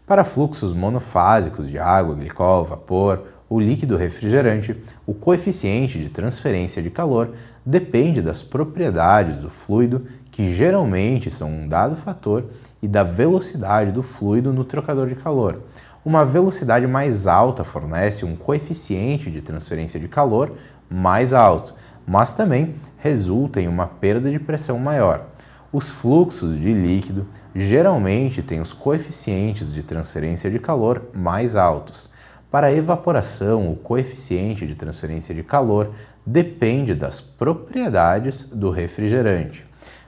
Para 0.06 0.24
fluxos 0.24 0.72
monofásicos 0.72 1.68
de 1.68 1.78
água, 1.78 2.16
glicol, 2.16 2.64
vapor 2.64 3.26
ou 3.50 3.60
líquido 3.60 3.96
refrigerante, 3.96 4.76
o 5.06 5.14
coeficiente 5.14 6.00
de 6.00 6.10
transferência 6.10 6.82
de 6.82 6.90
calor 6.90 7.32
depende 7.66 8.22
das 8.22 8.44
propriedades 8.44 9.38
do 9.38 9.50
fluido, 9.50 10.06
que 10.32 10.54
geralmente 10.54 11.32
são 11.32 11.50
um 11.50 11.68
dado 11.68 11.96
fator, 11.96 12.46
e 12.82 12.88
da 12.88 13.04
velocidade 13.04 13.92
do 13.92 14.04
fluido 14.04 14.54
no 14.54 14.64
trocador 14.64 15.08
de 15.08 15.16
calor. 15.16 15.62
Uma 16.06 16.24
velocidade 16.24 16.88
mais 16.88 17.28
alta 17.28 17.64
fornece 17.64 18.24
um 18.24 18.36
coeficiente 18.36 19.32
de 19.32 19.42
transferência 19.42 20.00
de 20.00 20.08
calor 20.08 20.54
mais 20.90 21.34
alto, 21.34 21.74
mas 22.06 22.34
também 22.34 22.76
resulta 22.98 23.60
em 23.60 23.68
uma 23.68 23.88
perda 23.88 24.32
de 24.32 24.40
pressão 24.40 24.80
maior. 24.80 25.26
Os 25.72 25.90
fluxos 25.90 26.58
de 26.60 26.74
líquido 26.74 27.28
geralmente 27.54 28.42
têm 28.42 28.62
os 28.62 28.72
coeficientes 28.72 29.74
de 29.74 29.84
transferência 29.84 30.50
de 30.50 30.60
calor 30.60 31.02
mais 31.14 31.56
altos. 31.56 32.14
Para 32.50 32.68
a 32.68 32.74
evaporação, 32.74 33.70
o 33.70 33.76
coeficiente 33.76 34.66
de 34.66 34.74
transferência 34.74 35.36
de 35.36 35.44
calor 35.44 35.92
depende 36.26 36.96
das 36.96 37.20
propriedades 37.20 38.52
do 38.52 38.70
refrigerante, 38.70 39.66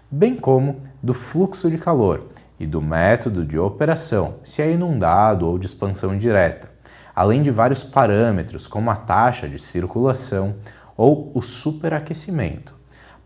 bem 0.10 0.36
como 0.36 0.80
do 1.04 1.14
fluxo 1.14 1.70
de 1.70 1.78
calor 1.78 2.28
e 2.58 2.66
do 2.66 2.82
método 2.82 3.44
de 3.44 3.60
operação, 3.60 4.36
se 4.44 4.62
é 4.62 4.72
inundado 4.72 5.46
ou 5.46 5.60
de 5.60 5.66
expansão 5.66 6.18
direta, 6.18 6.70
além 7.14 7.44
de 7.44 7.52
vários 7.52 7.84
parâmetros 7.84 8.68
como 8.68 8.90
a 8.90 8.96
taxa 8.96 9.48
de 9.48 9.60
circulação 9.60 10.56
ou 10.96 11.32
o 11.36 11.42
superaquecimento. 11.42 12.74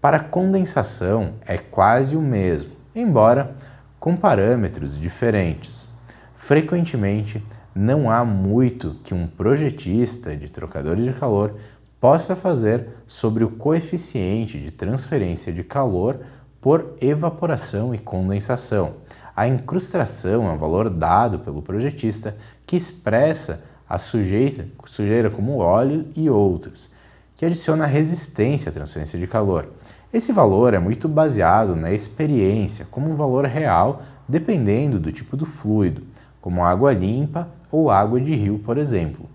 Para 0.01 0.19
condensação 0.19 1.35
é 1.45 1.57
quase 1.57 2.15
o 2.15 2.21
mesmo, 2.21 2.71
embora 2.95 3.55
com 3.99 4.17
parâmetros 4.17 4.97
diferentes. 4.99 5.93
Frequentemente, 6.35 7.43
não 7.75 8.09
há 8.09 8.23
muito 8.23 8.95
que 9.03 9.13
um 9.13 9.25
projetista 9.25 10.35
de 10.35 10.49
trocadores 10.49 11.05
de 11.05 11.13
calor 11.13 11.55
possa 11.99 12.35
fazer 12.35 12.87
sobre 13.07 13.43
o 13.43 13.51
coeficiente 13.51 14.59
de 14.59 14.71
transferência 14.71 15.51
de 15.51 15.63
calor 15.63 16.19
por 16.61 16.95
evaporação 17.01 17.95
e 17.95 17.97
condensação. 17.97 18.93
A 19.35 19.47
incrustação 19.47 20.47
é 20.47 20.51
um 20.51 20.57
valor 20.57 20.89
dado 20.89 21.39
pelo 21.39 21.61
projetista 21.61 22.37
que 22.67 22.75
expressa 22.75 23.71
a 23.89 23.97
sujeira, 23.97 24.67
sujeira 24.85 25.29
como 25.29 25.57
óleo 25.57 26.07
e 26.15 26.29
outros, 26.29 26.93
que 27.35 27.45
adiciona 27.45 27.85
resistência 27.85 28.69
à 28.69 28.73
transferência 28.73 29.17
de 29.17 29.25
calor. 29.25 29.67
Esse 30.13 30.31
valor 30.31 30.73
é 30.73 30.79
muito 30.79 31.07
baseado 31.07 31.75
na 31.75 31.91
experiência, 31.91 32.85
como 32.91 33.09
um 33.09 33.15
valor 33.15 33.45
real, 33.45 34.03
dependendo 34.27 34.99
do 34.99 35.11
tipo 35.11 35.35
do 35.35 35.45
fluido, 35.45 36.03
como 36.39 36.63
água 36.63 36.93
limpa 36.93 37.49
ou 37.73 37.89
água 37.89 38.21
de 38.21 38.35
rio, 38.35 38.59
por 38.59 38.77
exemplo. 38.77 39.27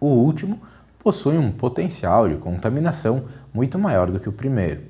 O 0.00 0.08
último 0.08 0.60
possui 0.98 1.38
um 1.38 1.52
potencial 1.52 2.28
de 2.28 2.34
contaminação 2.34 3.24
muito 3.54 3.78
maior 3.78 4.10
do 4.10 4.18
que 4.18 4.28
o 4.28 4.32
primeiro. 4.32 4.82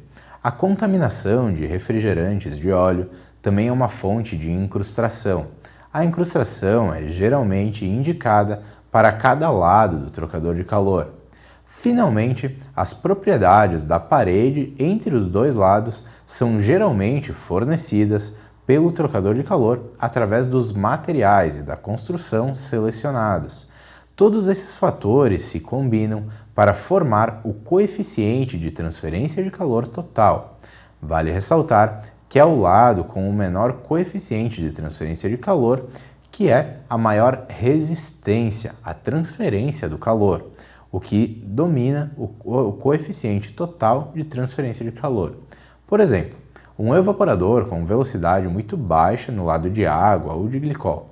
A 0.42 0.50
contaminação 0.50 1.52
de 1.52 1.66
refrigerantes 1.66 2.56
de 2.56 2.72
óleo 2.72 3.10
também 3.42 3.68
é 3.68 3.72
uma 3.72 3.90
fonte 3.90 4.38
de 4.38 4.50
incrustação. 4.50 5.48
A 5.92 6.02
incrustação 6.02 6.94
é 6.94 7.04
geralmente 7.04 7.84
indicada 7.84 8.62
para 8.90 9.12
cada 9.12 9.50
lado 9.50 9.98
do 9.98 10.10
trocador 10.10 10.54
de 10.54 10.64
calor. 10.64 11.10
Finalmente, 11.66 12.58
as 12.74 12.94
propriedades 12.94 13.84
da 13.84 14.00
parede 14.00 14.74
entre 14.78 15.14
os 15.14 15.28
dois 15.28 15.54
lados 15.54 16.08
são 16.26 16.58
geralmente 16.58 17.34
fornecidas 17.34 18.45
pelo 18.66 18.90
trocador 18.90 19.34
de 19.34 19.44
calor 19.44 19.92
através 19.98 20.46
dos 20.46 20.72
materiais 20.72 21.56
e 21.56 21.62
da 21.62 21.76
construção 21.76 22.54
selecionados. 22.54 23.68
Todos 24.16 24.48
esses 24.48 24.74
fatores 24.74 25.42
se 25.42 25.60
combinam 25.60 26.26
para 26.54 26.74
formar 26.74 27.40
o 27.44 27.52
coeficiente 27.52 28.58
de 28.58 28.70
transferência 28.70 29.42
de 29.44 29.50
calor 29.50 29.86
total. 29.86 30.58
Vale 31.00 31.30
ressaltar 31.30 32.02
que 32.28 32.38
é 32.38 32.44
o 32.44 32.60
lado 32.60 33.04
com 33.04 33.28
o 33.28 33.32
menor 33.32 33.74
coeficiente 33.74 34.60
de 34.60 34.70
transferência 34.70 35.28
de 35.30 35.36
calor 35.36 35.86
que 36.36 36.50
é 36.50 36.80
a 36.86 36.98
maior 36.98 37.46
resistência 37.48 38.74
à 38.84 38.92
transferência 38.92 39.88
do 39.88 39.96
calor, 39.96 40.50
o 40.92 41.00
que 41.00 41.42
domina 41.46 42.12
o, 42.14 42.28
coeficiente 42.74 43.54
total 43.54 44.12
de 44.14 44.22
transferência 44.22 44.84
de 44.84 44.92
calor. 44.92 45.38
Por 45.86 45.98
exemplo, 45.98 46.36
um 46.78 46.94
evaporador 46.94 47.66
com 47.66 47.84
velocidade 47.84 48.48
muito 48.48 48.76
baixa 48.76 49.32
no 49.32 49.44
lado 49.44 49.70
de 49.70 49.86
água 49.86 50.34
ou 50.34 50.48
de 50.48 50.58
glicol 50.58 51.06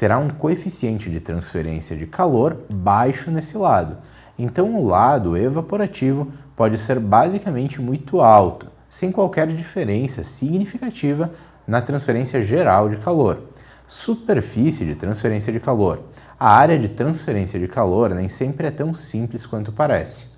terá 0.00 0.16
um 0.16 0.30
coeficiente 0.30 1.10
de 1.10 1.20
transferência 1.20 1.94
de 1.94 2.06
calor 2.06 2.56
baixo 2.72 3.30
nesse 3.30 3.58
lado. 3.58 3.98
Então, 4.38 4.74
o 4.74 4.86
lado 4.86 5.36
evaporativo 5.36 6.32
pode 6.56 6.78
ser 6.78 6.98
basicamente 7.00 7.82
muito 7.82 8.22
alto, 8.22 8.66
sem 8.88 9.12
qualquer 9.12 9.46
diferença 9.48 10.24
significativa 10.24 11.30
na 11.66 11.82
transferência 11.82 12.42
geral 12.42 12.88
de 12.88 12.96
calor. 12.96 13.42
Superfície 13.86 14.86
de 14.86 14.94
transferência 14.94 15.52
de 15.52 15.60
calor. 15.60 16.00
A 16.38 16.50
área 16.50 16.78
de 16.78 16.88
transferência 16.88 17.60
de 17.60 17.68
calor 17.68 18.14
nem 18.14 18.26
sempre 18.26 18.68
é 18.68 18.70
tão 18.70 18.94
simples 18.94 19.44
quanto 19.44 19.70
parece. 19.70 20.29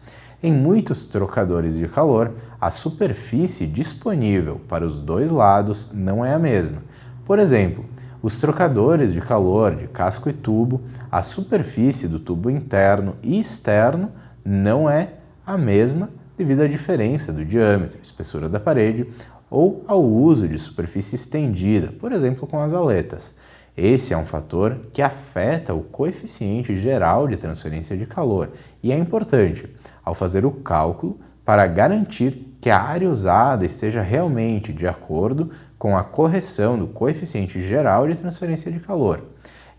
Em 0.42 0.52
muitos 0.52 1.04
trocadores 1.04 1.76
de 1.76 1.86
calor, 1.86 2.32
a 2.60 2.68
superfície 2.68 3.64
disponível 3.64 4.60
para 4.66 4.84
os 4.84 4.98
dois 4.98 5.30
lados 5.30 5.92
não 5.94 6.24
é 6.24 6.34
a 6.34 6.38
mesma. 6.38 6.82
Por 7.24 7.38
exemplo, 7.38 7.84
os 8.20 8.40
trocadores 8.40 9.12
de 9.12 9.20
calor 9.20 9.76
de 9.76 9.86
casco 9.86 10.28
e 10.28 10.32
tubo, 10.32 10.80
a 11.12 11.22
superfície 11.22 12.08
do 12.08 12.18
tubo 12.18 12.50
interno 12.50 13.14
e 13.22 13.38
externo 13.38 14.10
não 14.44 14.90
é 14.90 15.10
a 15.46 15.56
mesma 15.56 16.10
devido 16.36 16.62
à 16.62 16.66
diferença 16.66 17.32
do 17.32 17.44
diâmetro, 17.44 18.00
espessura 18.02 18.48
da 18.48 18.58
parede 18.58 19.06
ou 19.48 19.84
ao 19.86 20.02
uso 20.02 20.48
de 20.48 20.58
superfície 20.58 21.14
estendida, 21.14 21.92
por 22.00 22.10
exemplo, 22.10 22.48
com 22.48 22.58
as 22.58 22.72
aletas. 22.72 23.36
Esse 23.76 24.12
é 24.12 24.16
um 24.16 24.26
fator 24.26 24.76
que 24.92 25.00
afeta 25.00 25.72
o 25.72 25.82
coeficiente 25.82 26.76
geral 26.76 27.28
de 27.28 27.36
transferência 27.36 27.96
de 27.96 28.06
calor 28.06 28.50
e 28.82 28.92
é 28.92 28.98
importante 28.98 29.66
ao 30.04 30.14
fazer 30.14 30.44
o 30.44 30.50
cálculo 30.50 31.18
para 31.44 31.66
garantir 31.66 32.56
que 32.60 32.70
a 32.70 32.80
área 32.80 33.10
usada 33.10 33.66
esteja 33.66 34.02
realmente 34.02 34.72
de 34.72 34.86
acordo 34.86 35.50
com 35.78 35.96
a 35.96 36.04
correção 36.04 36.78
do 36.78 36.86
coeficiente 36.86 37.60
geral 37.62 38.06
de 38.06 38.14
transferência 38.14 38.70
de 38.70 38.78
calor. 38.78 39.22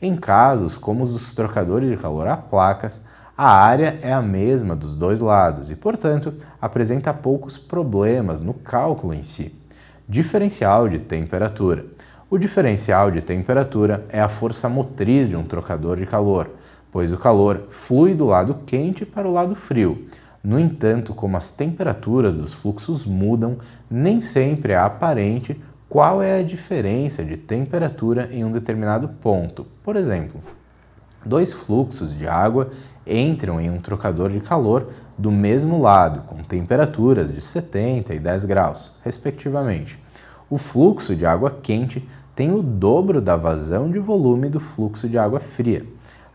Em 0.02 0.16
casos 0.18 0.78
como 0.78 1.04
os 1.04 1.14
dos 1.14 1.34
trocadores 1.34 1.90
de 1.90 1.96
calor 1.96 2.28
a 2.28 2.36
placas, 2.36 3.06
a 3.38 3.50
área 3.50 3.98
é 4.02 4.12
a 4.12 4.22
mesma 4.22 4.76
dos 4.76 4.96
dois 4.96 5.22
lados 5.22 5.72
e, 5.72 5.76
portanto, 5.76 6.34
apresenta 6.62 7.14
poucos 7.14 7.58
problemas 7.58 8.42
no 8.42 8.54
cálculo 8.54 9.14
em 9.14 9.24
si. 9.24 9.64
Diferencial 10.08 10.90
de 10.90 11.00
temperatura. 11.00 11.86
O 12.30 12.38
diferencial 12.38 13.10
de 13.10 13.22
temperatura 13.22 14.04
é 14.10 14.20
a 14.20 14.28
força 14.28 14.68
motriz 14.68 15.30
de 15.30 15.36
um 15.36 15.44
trocador 15.44 15.98
de 15.98 16.06
calor, 16.06 16.50
pois 16.94 17.12
o 17.12 17.18
calor 17.18 17.64
flui 17.70 18.14
do 18.14 18.24
lado 18.24 18.60
quente 18.68 19.04
para 19.04 19.28
o 19.28 19.34
lado 19.34 19.56
frio. 19.56 20.06
No 20.44 20.60
entanto, 20.60 21.12
como 21.12 21.36
as 21.36 21.50
temperaturas 21.50 22.38
dos 22.38 22.54
fluxos 22.54 23.08
mudam, 23.08 23.58
nem 23.90 24.22
sempre 24.22 24.74
é 24.74 24.78
aparente 24.78 25.60
qual 25.90 26.22
é 26.22 26.40
a 26.40 26.44
diferença 26.44 27.26
de 27.26 27.36
temperatura 27.36 28.30
em 28.32 28.46
um 28.46 28.52
determinado 28.52 29.08
ponto. 29.08 29.66
Por 29.84 29.96
exemplo, 29.96 30.40
dois 31.26 31.52
fluxos 31.52 32.16
de 32.16 32.28
água 32.28 32.70
entram 33.08 33.60
em 33.60 33.72
um 33.72 33.80
trocador 33.80 34.30
de 34.30 34.40
calor 34.40 34.90
do 35.18 35.32
mesmo 35.32 35.82
lado, 35.82 36.22
com 36.28 36.44
temperaturas 36.44 37.34
de 37.34 37.42
70 37.42 38.14
e 38.14 38.20
10 38.20 38.46
graus, 38.46 38.98
respectivamente. 39.04 39.98
O 40.48 40.60
fluxo 40.60 41.16
de 41.16 41.26
água 41.26 41.50
quente 41.50 42.08
tem 42.36 42.52
o 42.52 42.62
dobro 42.62 43.20
da 43.20 43.36
vazão 43.36 43.90
de 43.90 43.98
volume 43.98 44.48
do 44.48 44.60
fluxo 44.60 45.10
de 45.10 45.18
água 45.18 45.40
fria. 45.40 45.84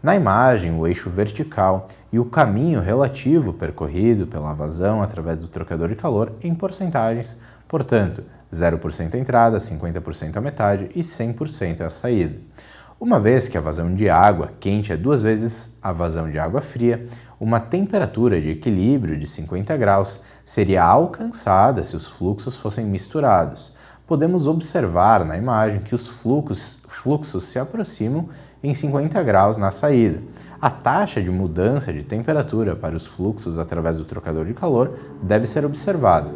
Na 0.01 0.15
imagem, 0.15 0.73
o 0.79 0.87
eixo 0.87 1.11
vertical 1.11 1.89
e 2.13 2.21
o 2.21 2.25
caminho 2.25 2.81
relativo 2.81 3.53
percorrido 3.53 4.29
pela 4.29 4.53
vazão 4.53 5.03
através 5.03 5.41
do 5.41 5.49
trocador 5.49 5.89
de 5.89 5.97
calor 5.97 6.33
em 6.41 6.55
porcentagens, 6.55 7.43
portanto, 7.67 8.23
0% 8.53 9.15
a 9.15 9.19
entrada, 9.19 9.59
50% 9.59 10.37
a 10.37 10.41
metade 10.41 10.89
e 10.95 11.01
100% 11.01 11.81
a 11.81 11.91
saída. 11.91 12.39
Uma 13.01 13.19
vez 13.19 13.49
que 13.49 13.59
a 13.59 13.61
vazão 13.61 13.93
de 13.93 14.09
água 14.09 14.53
quente 14.61 14.93
é 14.93 14.97
duas 14.97 15.21
vezes 15.21 15.79
a 15.83 15.91
vazão 15.91 16.31
de 16.31 16.39
água 16.39 16.61
fria, 16.61 17.09
uma 17.41 17.59
temperatura 17.59 18.41
de 18.41 18.51
equilíbrio 18.51 19.19
de 19.19 19.27
50 19.27 19.77
graus 19.77 20.25
seria 20.45 20.85
alcançada 20.85 21.83
se 21.83 21.97
os 21.97 22.07
fluxos 22.07 22.55
fossem 22.55 22.87
misturados. 22.87 23.77
Podemos 24.07 24.47
observar 24.47 25.25
na 25.25 25.37
imagem 25.37 25.81
que 25.81 25.95
os 25.95 26.09
fluxos, 26.09 26.78
fluxos 26.99 27.45
se 27.45 27.59
aproximam 27.59 28.29
em 28.63 28.75
50 28.75 29.23
graus 29.23 29.57
na 29.57 29.71
saída. 29.71 30.21
A 30.61 30.69
taxa 30.69 31.23
de 31.23 31.31
mudança 31.31 31.93
de 31.93 32.03
temperatura 32.03 32.75
para 32.75 32.97
os 32.97 33.07
fluxos 33.07 33.59
através 33.59 33.99
do 33.99 34.05
trocador 34.05 34.45
de 34.45 34.55
calor 34.55 34.99
deve 35.23 35.47
ser 35.47 35.65
observada. 35.65 36.31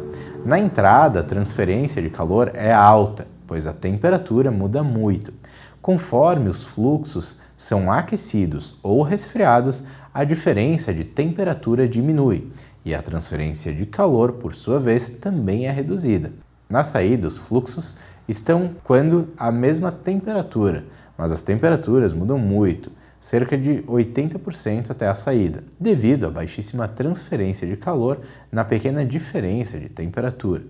Na 0.45 0.57
entrada, 0.57 1.19
a 1.19 1.23
transferência 1.23 2.01
de 2.01 2.09
calor 2.09 2.51
é 2.53 2.73
alta, 2.73 3.27
pois 3.45 3.67
a 3.67 3.73
temperatura 3.73 4.49
muda 4.49 4.81
muito. 4.81 5.33
Conforme 5.81 6.49
os 6.49 6.63
fluxos 6.63 7.41
são 7.57 7.91
aquecidos 7.91 8.79
ou 8.81 9.01
resfriados, 9.01 9.87
a 10.13 10.23
diferença 10.23 10.93
de 10.93 11.03
temperatura 11.03 11.87
diminui 11.87 12.49
e 12.85 12.93
a 12.93 13.01
transferência 13.01 13.73
de 13.73 13.85
calor, 13.85 14.33
por 14.33 14.55
sua 14.55 14.79
vez, 14.79 15.19
também 15.19 15.67
é 15.67 15.71
reduzida. 15.71 16.31
Na 16.69 16.83
saída, 16.83 17.27
os 17.27 17.37
fluxos 17.37 17.97
estão 18.27 18.71
quando 18.83 19.29
a 19.37 19.51
mesma 19.51 19.91
temperatura, 19.91 20.85
mas 21.17 21.31
as 21.31 21.43
temperaturas 21.43 22.13
mudam 22.13 22.37
muito 22.37 22.91
cerca 23.23 23.57
de 23.57 23.81
80% 23.83 24.91
até 24.91 25.07
a 25.07 25.15
saída, 25.15 25.63
devido 25.79 26.27
à 26.27 26.29
baixíssima 26.29 26.89
transferência 26.89 27.65
de 27.65 27.77
calor 27.77 28.19
na 28.51 28.65
pequena 28.65 29.05
diferença 29.05 29.79
de 29.79 29.87
temperatura. 29.87 30.63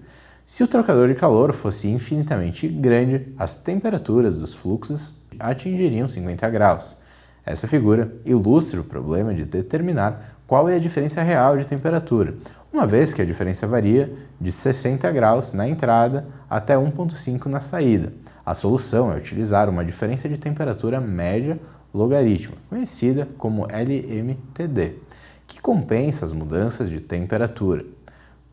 Se 0.45 0.63
o 0.63 0.67
trocador 0.67 1.07
de 1.07 1.15
calor 1.15 1.51
fosse 1.51 1.87
infinitamente 1.87 2.67
grande, 2.67 3.33
as 3.39 3.63
temperaturas 3.63 4.37
dos 4.37 4.53
fluxos 4.53 5.25
atingiriam 5.39 6.07
50 6.07 6.47
graus. 6.51 7.01
Essa 7.43 7.67
figura 7.67 8.13
ilustra 8.23 8.81
o 8.81 8.83
problema 8.83 9.33
de 9.33 9.45
determinar 9.45 10.37
qual 10.45 10.69
é 10.69 10.75
a 10.75 10.79
diferença 10.79 11.23
real 11.23 11.57
de 11.57 11.65
temperatura, 11.65 12.35
uma 12.73 12.87
vez 12.87 13.13
que 13.13 13.21
a 13.21 13.25
diferença 13.25 13.67
varia 13.67 14.11
de 14.41 14.51
60 14.51 15.09
graus 15.11 15.53
na 15.53 15.67
entrada 15.67 16.25
até 16.49 16.75
1,5 16.75 17.45
na 17.45 17.59
saída. 17.59 18.11
A 18.43 18.55
solução 18.55 19.13
é 19.13 19.15
utilizar 19.15 19.69
uma 19.69 19.85
diferença 19.85 20.27
de 20.27 20.39
temperatura 20.39 20.99
média 20.99 21.59
logarítmica, 21.93 22.57
conhecida 22.67 23.27
como 23.37 23.67
LMTD, 23.69 24.95
que 25.45 25.61
compensa 25.61 26.25
as 26.25 26.33
mudanças 26.33 26.89
de 26.89 26.99
temperatura. 26.99 27.85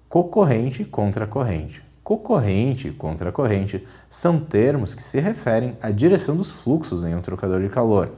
Cocorrente 0.06 0.84
contra 0.84 1.26
corrente. 1.26 1.82
Cocorrente 2.04 2.88
e 2.88 2.92
contracorrente 2.92 3.86
são 4.08 4.38
termos 4.38 4.92
que 4.92 5.02
se 5.02 5.18
referem 5.20 5.78
à 5.80 5.90
direção 5.90 6.36
dos 6.36 6.50
fluxos 6.50 7.04
em 7.04 7.14
um 7.14 7.20
trocador 7.22 7.60
de 7.60 7.68
calor 7.68 8.12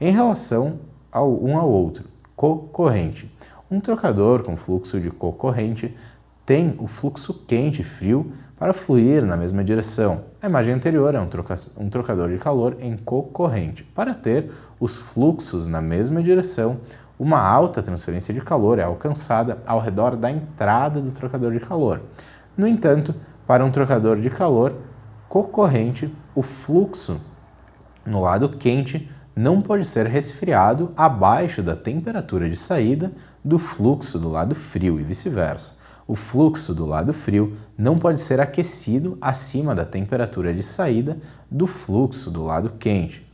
em 0.00 0.10
relação 0.10 0.80
ao 1.12 1.32
um 1.42 1.56
ao 1.56 1.68
outro. 1.68 2.04
Cocorrente. 2.34 3.30
Um 3.74 3.80
trocador 3.80 4.44
com 4.44 4.56
fluxo 4.56 5.00
de 5.00 5.10
cocorrente 5.10 5.92
tem 6.46 6.76
o 6.78 6.86
fluxo 6.86 7.44
quente 7.44 7.82
e 7.82 7.84
frio 7.84 8.30
para 8.56 8.72
fluir 8.72 9.26
na 9.26 9.36
mesma 9.36 9.64
direção. 9.64 10.26
A 10.40 10.46
imagem 10.46 10.74
anterior 10.74 11.12
é 11.12 11.18
um, 11.18 11.26
troca 11.26 11.56
um 11.78 11.90
trocador 11.90 12.28
de 12.28 12.38
calor 12.38 12.76
em 12.78 12.96
cocorrente. 12.96 13.82
Para 13.82 14.14
ter 14.14 14.48
os 14.78 14.96
fluxos 14.96 15.66
na 15.66 15.80
mesma 15.80 16.22
direção, 16.22 16.78
uma 17.18 17.40
alta 17.40 17.82
transferência 17.82 18.32
de 18.32 18.40
calor 18.40 18.78
é 18.78 18.84
alcançada 18.84 19.58
ao 19.66 19.80
redor 19.80 20.14
da 20.14 20.30
entrada 20.30 21.00
do 21.00 21.10
trocador 21.10 21.50
de 21.50 21.58
calor. 21.58 22.00
No 22.56 22.68
entanto, 22.68 23.12
para 23.44 23.64
um 23.64 23.72
trocador 23.72 24.20
de 24.20 24.30
calor 24.30 24.72
cocorrente, 25.28 26.14
o 26.32 26.42
fluxo 26.42 27.20
no 28.06 28.20
lado 28.20 28.50
quente 28.50 29.10
não 29.34 29.60
pode 29.60 29.84
ser 29.84 30.06
resfriado 30.06 30.92
abaixo 30.96 31.60
da 31.60 31.74
temperatura 31.74 32.48
de 32.48 32.56
saída 32.56 33.10
do 33.44 33.58
fluxo 33.58 34.18
do 34.18 34.30
lado 34.30 34.54
frio 34.54 34.98
e 34.98 35.02
vice-versa. 35.02 35.84
O 36.06 36.14
fluxo 36.14 36.74
do 36.74 36.86
lado 36.86 37.12
frio 37.12 37.56
não 37.76 37.98
pode 37.98 38.20
ser 38.20 38.40
aquecido 38.40 39.16
acima 39.20 39.74
da 39.74 39.84
temperatura 39.84 40.52
de 40.52 40.62
saída 40.62 41.18
do 41.50 41.66
fluxo 41.66 42.30
do 42.30 42.44
lado 42.44 42.70
quente. 42.78 43.26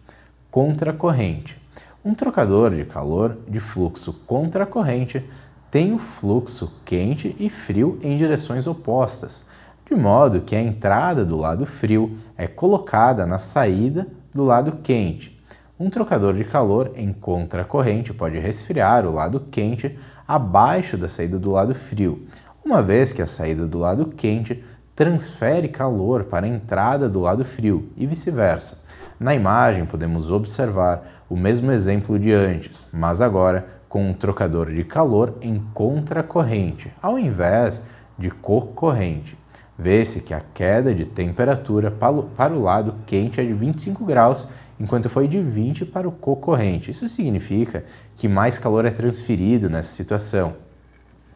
Contracorrente. 0.51 1.61
Um 2.05 2.14
trocador 2.14 2.70
de 2.70 2.85
calor 2.85 3.37
de 3.49 3.61
fluxo 3.61 4.25
contracorrente 4.27 5.25
tem 5.70 5.92
o 5.92 5.99
fluxo 5.99 6.81
quente 6.85 7.37
e 7.38 7.49
frio 7.49 7.99
em 8.03 8.16
direções 8.16 8.66
opostas, 8.66 9.49
de 9.85 9.94
modo 9.94 10.40
que 10.40 10.57
a 10.57 10.62
entrada 10.62 11.25
do 11.25 11.37
lado 11.37 11.66
frio 11.66 12.16
é 12.37 12.46
colocada 12.46 13.27
na 13.27 13.38
saída 13.38 14.07
do 14.35 14.44
lado 14.44 14.79
quente. 14.83 15.39
Um 15.81 15.88
trocador 15.88 16.35
de 16.35 16.45
calor 16.45 16.93
em 16.95 17.11
contracorrente 17.11 18.12
pode 18.12 18.38
resfriar 18.38 19.07
o 19.07 19.14
lado 19.14 19.40
quente 19.51 19.99
abaixo 20.29 20.99
da 20.99 21.09
saída 21.09 21.38
do 21.38 21.53
lado 21.53 21.75
frio, 21.75 22.27
uma 22.62 22.83
vez 22.83 23.14
que 23.14 23.23
a 23.23 23.27
saída 23.27 23.66
do 23.66 23.79
lado 23.79 24.05
quente 24.14 24.62
transfere 24.95 25.69
calor 25.69 26.25
para 26.25 26.45
a 26.45 26.49
entrada 26.51 27.09
do 27.09 27.21
lado 27.21 27.47
frio 27.47 27.90
e 27.97 28.07
vice-versa. 28.07 28.85
Na 29.19 29.35
imagem 29.35 29.87
podemos 29.87 30.31
observar 30.31 31.25
o 31.31 31.35
mesmo 31.35 31.73
exemplo 31.73 32.19
de 32.19 32.31
antes, 32.31 32.90
mas 32.93 33.23
agora 33.23 33.66
com 33.88 34.07
um 34.07 34.12
trocador 34.12 34.71
de 34.71 34.85
calor 34.85 35.38
em 35.40 35.64
contracorrente, 35.73 36.93
ao 37.01 37.19
invés 37.19 37.87
de 38.19 38.31
corrente. 38.31 39.35
Vê-se 39.79 40.25
que 40.25 40.35
a 40.35 40.43
queda 40.53 40.95
de 40.95 41.07
temperatura 41.07 41.90
para 41.90 42.53
o 42.53 42.62
lado 42.62 42.97
quente 43.07 43.40
é 43.40 43.45
de 43.45 43.55
25 43.55 44.05
graus, 44.05 44.51
enquanto 44.81 45.11
foi 45.11 45.29
de 45.29 45.40
20 45.40 45.85
para 45.85 46.09
o 46.09 46.12
corrente. 46.12 46.90
Isso 46.90 47.07
significa 47.07 47.85
que 48.16 48.27
mais 48.27 48.59
calor 48.59 48.87
é 48.87 48.90
transferido 48.90 49.69
nessa 49.69 49.95
situação, 49.95 50.55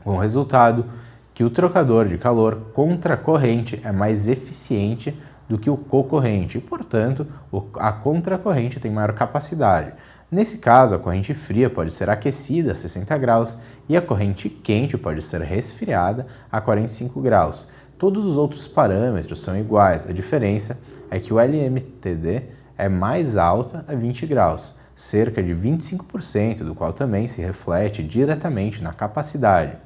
com 0.03 0.17
o 0.17 0.19
resultado 0.19 0.87
que 1.35 1.45
o 1.45 1.51
trocador 1.51 2.09
de 2.09 2.17
calor 2.17 2.71
contracorrente 2.73 3.81
é 3.85 3.93
mais 3.93 4.29
eficiente 4.29 5.15
do 5.47 5.59
que 5.59 5.69
o 5.69 5.77
cocorrente 5.77 6.57
e, 6.57 6.61
portanto, 6.61 7.27
a 7.75 7.93
contracorrente 7.93 8.81
tem 8.81 8.91
maior 8.91 9.13
capacidade. 9.13 9.93
Nesse 10.31 10.59
caso, 10.59 10.95
a 10.95 10.99
corrente 10.99 11.35
fria 11.35 11.69
pode 11.69 11.93
ser 11.93 12.09
aquecida 12.09 12.73
a 12.73 12.75
60 12.75 13.19
graus 13.19 13.59
e 13.89 13.97
a 13.97 14.01
corrente 14.01 14.49
quente 14.49 14.97
pode 14.97 15.21
ser 15.23 15.43
resfriada 15.43 16.27
a 16.51 16.61
45 16.61 17.21
graus. 17.21 17.69
Todos 17.99 18.25
os 18.25 18.37
outros 18.37 18.67
parâmetros 18.67 19.41
são 19.43 19.59
iguais, 19.59 20.09
a 20.09 20.13
diferença 20.13 20.81
é 21.11 21.21
que 21.21 21.33
o 21.33 21.39
LMTD 21.39 22.43
é 22.77 22.89
mais 22.89 23.37
alta 23.37 23.85
a 23.89 23.95
20 23.95 24.27
graus, 24.27 24.81
cerca 24.97 25.43
de 25.43 25.55
25%, 25.55 26.65
do 26.65 26.75
qual 26.75 26.93
também 26.93 27.29
se 27.29 27.41
reflete 27.41 28.03
diretamente 28.03 28.83
na 28.83 28.93
capacidade. 28.93 29.77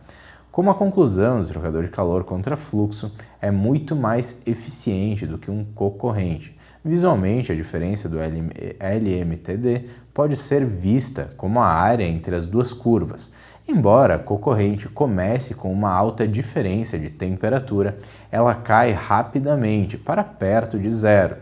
Como 0.51 0.70
a 0.70 0.74
conclusão 0.74 1.42
do 1.42 1.48
trocador 1.48 1.85
de 1.85 1.90
calor 1.90 2.24
contra 2.24 2.57
fluxo 2.57 3.14
é 3.40 3.51
muito 3.51 3.94
mais 3.94 4.46
eficiente 4.46 5.27
do 5.27 5.38
que 5.38 5.51
um 5.51 5.64
cocorrente, 5.64 6.59
visualmente 6.85 7.53
a 7.53 7.55
diferença 7.55 8.09
do 8.09 8.18
LMTD 8.18 9.85
pode 10.12 10.37
ser 10.37 10.64
vista 10.64 11.35
como 11.37 11.61
a 11.61 11.66
área 11.66 12.05
entre 12.05 12.35
as 12.35 12.46
duas 12.46 12.72
curvas, 12.72 13.35
Embora 13.68 14.14
a 14.14 14.18
concorrente 14.18 14.88
comece 14.88 15.55
com 15.55 15.70
uma 15.70 15.92
alta 15.92 16.27
diferença 16.27 16.98
de 16.98 17.11
temperatura, 17.11 17.98
ela 18.33 18.55
cai 18.55 18.92
rapidamente 18.92 19.98
para 19.98 20.24
perto 20.24 20.79
de 20.79 20.90
zero, 20.90 21.37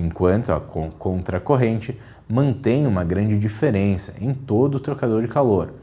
enquanto 0.00 0.50
a 0.52 0.60
contracorrente 0.60 2.00
mantém 2.28 2.86
uma 2.86 3.04
grande 3.04 3.38
diferença 3.38 4.24
em 4.24 4.32
todo 4.32 4.76
o 4.76 4.80
trocador 4.80 5.20
de 5.20 5.28
calor. 5.28 5.74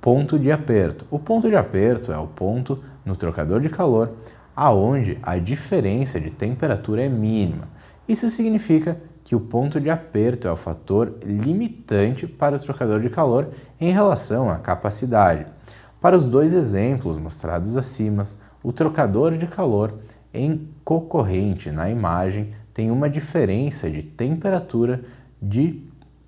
Ponto 0.00 0.38
de 0.38 0.50
aperto. 0.50 1.04
O 1.10 1.18
ponto 1.18 1.48
de 1.48 1.56
aperto 1.56 2.12
é 2.12 2.18
o 2.18 2.26
ponto 2.26 2.82
no 3.04 3.16
trocador 3.16 3.60
de 3.60 3.68
calor 3.68 4.12
aonde 4.54 5.18
a 5.22 5.38
diferença 5.38 6.20
de 6.20 6.30
temperatura 6.30 7.04
é 7.04 7.08
mínima. 7.08 7.68
Isso 8.08 8.28
significa 8.28 9.00
que 9.22 9.36
o 9.36 9.40
ponto 9.40 9.80
de 9.80 9.90
aperto 9.90 10.48
é 10.48 10.50
o 10.50 10.56
fator 10.56 11.14
limitante 11.22 12.26
para 12.26 12.56
o 12.56 12.58
trocador 12.58 13.00
de 13.00 13.10
calor 13.10 13.50
em 13.80 13.92
relação 13.92 14.50
à 14.50 14.56
capacidade. 14.56 15.46
Para 16.00 16.16
os 16.16 16.26
dois 16.26 16.52
exemplos 16.52 17.16
mostrados 17.16 17.76
acima, 17.76 18.26
o 18.62 18.72
trocador 18.72 19.36
de 19.36 19.46
calor 19.46 19.94
em 20.32 20.68
concorrente 20.84 21.70
na 21.70 21.88
imagem 21.88 22.52
tem 22.78 22.92
uma 22.92 23.10
diferença 23.10 23.90
de 23.90 24.04
temperatura 24.04 25.00
de 25.42 25.82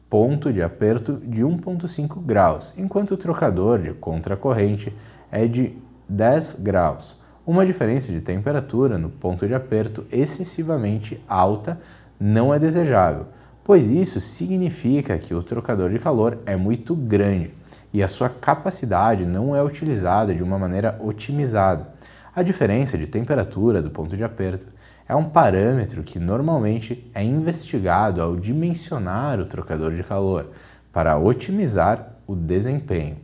ponto 0.09 0.53
de 0.53 0.61
aperto 0.61 1.13
de 1.25 1.43
1,5 1.43 2.21
graus, 2.25 2.77
enquanto 2.77 3.13
o 3.13 3.17
trocador 3.17 3.81
de 3.81 3.93
contracorrente 3.93 4.93
é 5.31 5.47
de 5.47 5.79
10 6.09 6.63
graus. 6.65 7.21
Uma 7.47 7.65
diferença 7.65 8.11
de 8.11 8.21
temperatura 8.21 8.99
no 8.99 9.11
ponto 9.11 9.47
de 9.47 9.55
aperto 9.55 10.05
excessivamente 10.11 11.23
alta 11.29 11.81
não 12.19 12.53
é 12.53 12.59
desejável, 12.59 13.27
pois 13.63 13.89
isso 13.89 14.21
significa 14.21 15.17
que 15.19 15.33
o 15.33 15.45
trocador 15.45 15.89
de 15.89 16.01
calor 16.01 16.37
é 16.47 16.57
muito 16.57 16.97
grande 16.97 17.55
e 17.93 18.03
a 18.03 18.09
sua 18.09 18.29
capacidade 18.29 19.25
não 19.25 19.55
é 19.55 19.63
utilizada 19.63 20.35
de 20.35 20.43
uma 20.43 20.59
maneira 20.59 20.99
otimizada. 21.01 21.87
A 22.35 22.43
diferença 22.43 22.99
de 22.99 23.07
temperatura 23.07 23.81
do 23.81 23.91
ponto 23.91 24.17
de 24.17 24.25
aperto 24.25 24.80
é 25.11 25.17
um 25.17 25.25
parâmetro 25.25 26.05
que 26.05 26.21
normalmente 26.21 27.11
é 27.13 27.25
investigado 27.25 28.23
ao 28.23 28.37
dimensionar 28.37 29.41
o 29.41 29.45
trocador 29.45 29.93
de 29.93 30.05
calor 30.05 30.53
para 30.93 31.19
otimizar 31.19 32.15
o 32.29 32.37
desempenho. 32.37 33.17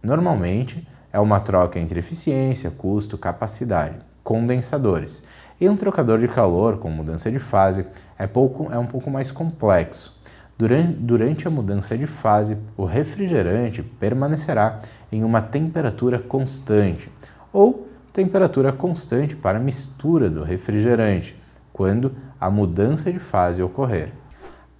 Normalmente, 0.00 0.86
é 1.12 1.18
uma 1.18 1.40
troca 1.40 1.80
entre 1.80 1.98
eficiência, 1.98 2.70
custo, 2.70 3.18
capacidade. 3.18 3.96
Condensadores. 4.22 5.26
Em 5.60 5.68
um 5.68 5.74
trocador 5.74 6.20
de 6.20 6.28
calor 6.28 6.78
com 6.78 6.90
mudança 6.90 7.28
de 7.28 7.40
fase, 7.40 7.84
é, 8.16 8.28
pouco, 8.28 8.72
é 8.72 8.78
um 8.78 8.86
pouco 8.86 9.10
mais 9.10 9.32
complexo. 9.32 10.22
Durante, 10.56 10.92
durante 10.92 11.48
a 11.48 11.50
mudança 11.50 11.98
de 11.98 12.06
fase, 12.06 12.56
o 12.76 12.84
refrigerante 12.84 13.82
permanecerá 13.82 14.80
em 15.10 15.24
uma 15.24 15.42
temperatura 15.42 16.20
constante, 16.20 17.10
ou 17.52 17.85
temperatura 18.16 18.72
constante 18.72 19.36
para 19.36 19.58
mistura 19.58 20.30
do 20.30 20.42
refrigerante, 20.42 21.38
quando 21.70 22.16
a 22.40 22.50
mudança 22.50 23.12
de 23.12 23.18
fase 23.18 23.62
ocorrer. 23.62 24.10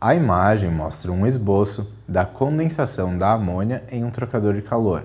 A 0.01 0.15
imagem 0.15 0.71
mostra 0.71 1.13
um 1.13 1.27
esboço 1.27 2.03
da 2.09 2.25
condensação 2.25 3.19
da 3.19 3.35
amônia 3.35 3.85
em 3.91 4.03
um 4.03 4.11
trocador 4.11 4.55
de 4.55 4.63
calor. 4.63 5.05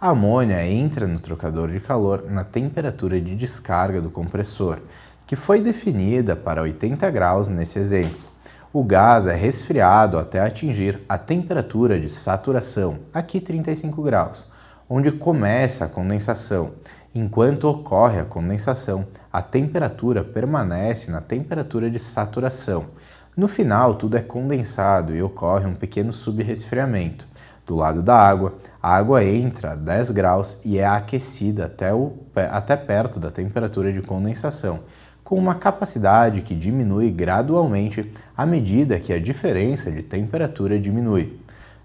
A 0.00 0.10
amônia 0.10 0.64
entra 0.64 1.08
no 1.08 1.18
trocador 1.18 1.72
de 1.72 1.80
calor 1.80 2.24
na 2.30 2.44
temperatura 2.44 3.20
de 3.20 3.34
descarga 3.34 4.00
do 4.00 4.10
compressor 4.10 4.78
que 5.26 5.34
foi 5.34 5.60
definida 5.60 6.36
para 6.36 6.62
80 6.62 7.10
graus 7.10 7.48
nesse 7.48 7.80
exemplo. 7.80 8.30
O 8.72 8.84
gás 8.84 9.26
é 9.26 9.34
resfriado 9.34 10.18
até 10.18 10.38
atingir 10.38 11.00
a 11.08 11.18
temperatura 11.18 11.98
de 11.98 12.08
saturação, 12.08 13.00
aqui 13.12 13.40
35 13.40 14.02
graus, 14.02 14.52
onde 14.88 15.10
começa 15.10 15.86
a 15.86 15.88
condensação. 15.88 16.70
Enquanto 17.14 17.68
ocorre 17.68 18.18
a 18.18 18.24
condensação, 18.24 19.06
a 19.30 19.42
temperatura 19.42 20.24
permanece 20.24 21.10
na 21.10 21.20
temperatura 21.20 21.90
de 21.90 21.98
saturação. 21.98 22.86
No 23.36 23.46
final, 23.46 23.96
tudo 23.96 24.16
é 24.16 24.22
condensado 24.22 25.14
e 25.14 25.22
ocorre 25.22 25.66
um 25.66 25.74
pequeno 25.74 26.10
subresfriamento. 26.10 27.26
Do 27.66 27.76
lado 27.76 28.02
da 28.02 28.16
água, 28.16 28.54
a 28.82 28.94
água 28.94 29.22
entra 29.22 29.72
a 29.72 29.74
10 29.74 30.10
graus 30.12 30.62
e 30.64 30.78
é 30.78 30.86
aquecida 30.86 31.66
até, 31.66 31.92
o, 31.92 32.14
até 32.50 32.76
perto 32.76 33.20
da 33.20 33.30
temperatura 33.30 33.92
de 33.92 34.00
condensação, 34.00 34.80
com 35.22 35.36
uma 35.36 35.54
capacidade 35.54 36.40
que 36.40 36.54
diminui 36.54 37.10
gradualmente 37.10 38.10
à 38.34 38.46
medida 38.46 38.98
que 38.98 39.12
a 39.12 39.20
diferença 39.20 39.90
de 39.92 40.02
temperatura 40.02 40.80
diminui. 40.80 41.38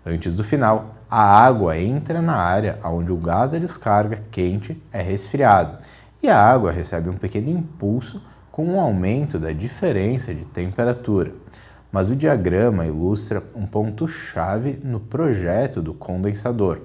Antes 0.06 0.34
do 0.34 0.44
final, 0.44 0.97
a 1.10 1.22
água 1.22 1.78
entra 1.78 2.22
na 2.22 2.36
área 2.36 2.80
onde 2.84 3.12
o 3.12 3.18
gás 3.18 3.52
da 3.52 3.58
descarga 3.58 4.24
quente 4.30 4.82
é 4.92 5.02
resfriado 5.02 5.78
e 6.22 6.28
a 6.28 6.38
água 6.38 6.72
recebe 6.72 7.10
um 7.10 7.18
pequeno 7.18 7.50
impulso 7.50 8.26
com 8.52 8.66
um 8.66 8.80
aumento 8.80 9.40
da 9.40 9.52
diferença 9.52 10.34
de 10.34 10.44
temperatura. 10.44 11.32
Mas 11.92 12.10
o 12.10 12.16
diagrama 12.16 12.86
ilustra 12.86 13.42
um 13.56 13.66
ponto-chave 13.66 14.82
no 14.84 15.00
projeto 15.00 15.82
do 15.82 15.94
condensador. 15.94 16.82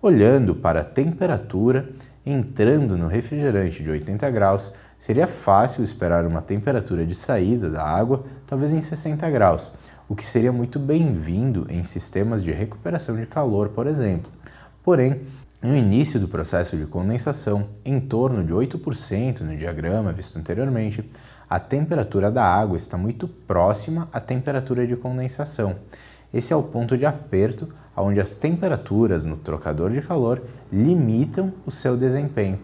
Olhando 0.00 0.54
para 0.54 0.80
a 0.80 0.84
temperatura 0.84 1.90
entrando 2.24 2.96
no 2.96 3.08
refrigerante 3.08 3.82
de 3.82 3.90
80 3.90 4.30
graus, 4.30 4.76
seria 4.98 5.26
fácil 5.26 5.82
esperar 5.82 6.24
uma 6.26 6.40
temperatura 6.40 7.04
de 7.04 7.14
saída 7.14 7.68
da 7.68 7.84
água 7.84 8.24
talvez 8.46 8.72
em 8.72 8.80
60 8.80 9.28
graus, 9.30 9.78
o 10.08 10.16
que 10.16 10.26
seria 10.26 10.50
muito 10.50 10.78
bem-vindo 10.78 11.66
em 11.68 11.84
sistemas 11.84 12.42
de 12.42 12.50
recuperação 12.50 13.14
de 13.16 13.26
calor, 13.26 13.68
por 13.68 13.86
exemplo. 13.86 14.32
Porém, 14.82 15.20
no 15.60 15.76
início 15.76 16.18
do 16.18 16.28
processo 16.28 16.78
de 16.78 16.86
condensação, 16.86 17.68
em 17.84 18.00
torno 18.00 18.42
de 18.42 18.54
8% 18.54 19.40
no 19.40 19.54
diagrama 19.54 20.12
visto 20.12 20.38
anteriormente, 20.38 21.04
a 21.50 21.60
temperatura 21.60 22.30
da 22.30 22.44
água 22.44 22.76
está 22.76 22.96
muito 22.96 23.28
próxima 23.28 24.08
à 24.10 24.18
temperatura 24.18 24.86
de 24.86 24.96
condensação. 24.96 25.76
Esse 26.32 26.54
é 26.54 26.56
o 26.56 26.62
ponto 26.62 26.96
de 26.96 27.04
aperto 27.04 27.68
onde 27.94 28.20
as 28.20 28.34
temperaturas 28.34 29.24
no 29.24 29.36
trocador 29.36 29.90
de 29.90 30.00
calor 30.00 30.40
limitam 30.72 31.52
o 31.66 31.70
seu 31.70 31.96
desempenho. 31.96 32.58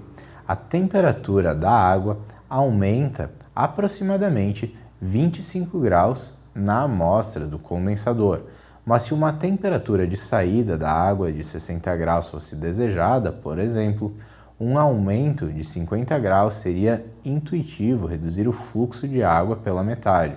A 0.46 0.56
temperatura 0.56 1.54
da 1.54 1.70
água 1.70 2.18
aumenta 2.48 3.30
aproximadamente 3.54 4.76
25 5.00 5.80
graus 5.80 6.43
na 6.54 6.82
amostra 6.82 7.46
do 7.46 7.58
condensador, 7.58 8.42
mas 8.86 9.02
se 9.02 9.14
uma 9.14 9.32
temperatura 9.32 10.06
de 10.06 10.16
saída 10.16 10.76
da 10.76 10.90
água 10.90 11.32
de 11.32 11.42
60 11.42 11.96
graus 11.96 12.28
fosse 12.28 12.56
desejada, 12.56 13.32
por 13.32 13.58
exemplo, 13.58 14.14
um 14.60 14.78
aumento 14.78 15.52
de 15.52 15.64
50 15.64 16.18
graus 16.18 16.54
seria 16.54 17.04
intuitivo 17.24 18.06
reduzir 18.06 18.46
o 18.46 18.52
fluxo 18.52 19.08
de 19.08 19.22
água 19.22 19.56
pela 19.56 19.82
metade. 19.82 20.36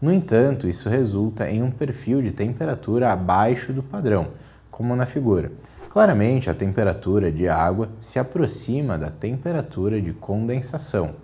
No 0.00 0.12
entanto, 0.12 0.66
isso 0.66 0.88
resulta 0.88 1.50
em 1.50 1.62
um 1.62 1.70
perfil 1.70 2.22
de 2.22 2.30
temperatura 2.30 3.12
abaixo 3.12 3.72
do 3.72 3.82
padrão, 3.82 4.28
como 4.70 4.96
na 4.96 5.04
figura. 5.04 5.52
Claramente, 5.90 6.48
a 6.48 6.54
temperatura 6.54 7.30
de 7.30 7.48
água 7.48 7.90
se 7.98 8.18
aproxima 8.18 8.96
da 8.96 9.10
temperatura 9.10 10.00
de 10.00 10.12
condensação 10.12 11.14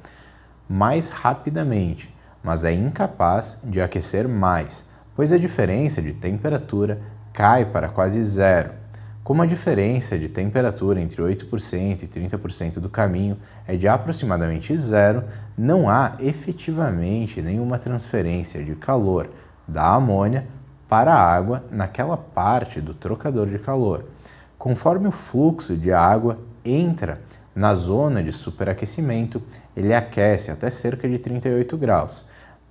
mais 0.68 1.08
rapidamente, 1.08 2.12
mas 2.42 2.64
é 2.64 2.72
incapaz 2.72 3.62
de 3.64 3.80
aquecer 3.80 4.28
mais, 4.28 4.92
pois 5.14 5.32
a 5.32 5.38
diferença 5.38 6.00
de 6.00 6.12
temperatura 6.12 7.00
cai 7.32 7.64
para 7.64 7.88
quase 7.88 8.22
zero. 8.22 8.70
Como 9.26 9.42
a 9.42 9.46
diferença 9.46 10.16
de 10.16 10.28
temperatura 10.28 11.00
entre 11.00 11.20
8% 11.20 12.02
e 12.02 12.06
30% 12.06 12.78
do 12.78 12.88
caminho 12.88 13.36
é 13.66 13.76
de 13.76 13.88
aproximadamente 13.88 14.76
zero, 14.76 15.24
não 15.58 15.90
há 15.90 16.14
efetivamente 16.20 17.42
nenhuma 17.42 17.76
transferência 17.76 18.62
de 18.62 18.76
calor 18.76 19.28
da 19.66 19.94
amônia 19.94 20.46
para 20.88 21.12
a 21.12 21.20
água 21.20 21.64
naquela 21.72 22.16
parte 22.16 22.80
do 22.80 22.94
trocador 22.94 23.48
de 23.48 23.58
calor. 23.58 24.04
Conforme 24.56 25.08
o 25.08 25.12
fluxo 25.12 25.76
de 25.76 25.92
água 25.92 26.38
entra 26.64 27.20
na 27.52 27.74
zona 27.74 28.22
de 28.22 28.30
superaquecimento, 28.30 29.42
ele 29.76 29.92
aquece 29.92 30.50
até 30.50 30.70
cerca 30.70 31.08
de 31.08 31.18
38 31.18 31.76
graus, 31.76 32.26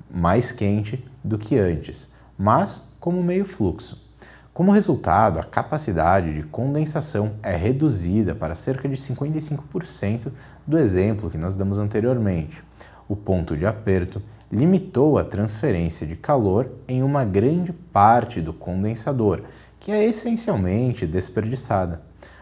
mais 0.10 0.52
quente 0.52 1.06
do 1.24 1.38
que 1.38 1.58
antes, 1.58 2.14
mas 2.38 2.96
como 3.00 3.22
meio 3.22 3.46
fluxo. 3.46 4.06
Como 4.54 4.72
resultado, 4.72 5.38
a 5.38 5.44
capacidade 5.44 6.34
de 6.34 6.42
condensação 6.44 7.34
é 7.44 7.56
reduzida 7.56 8.34
para 8.34 8.56
cerca 8.56 8.88
de 8.88 8.96
55% 8.96 10.32
do 10.66 10.78
exemplo 10.78 11.30
que 11.30 11.38
nós 11.38 11.56
damos 11.56 11.78
anteriormente. 11.78 12.64
O 13.08 13.16
ponto 13.16 13.56
de 13.56 13.66
aperto 13.66 14.22
limitou 14.52 15.18
a 15.18 15.24
transferência 15.24 16.08
de 16.08 16.16
calor 16.16 16.72
em 16.88 17.04
uma 17.04 17.26
grande 17.26 17.74
parte 17.74 18.40
do 18.40 18.54
condensador, 18.54 19.42
que 19.80 19.92
é 19.92 20.06
essencialmente 20.06 21.06
desperdiçada. 21.06 22.02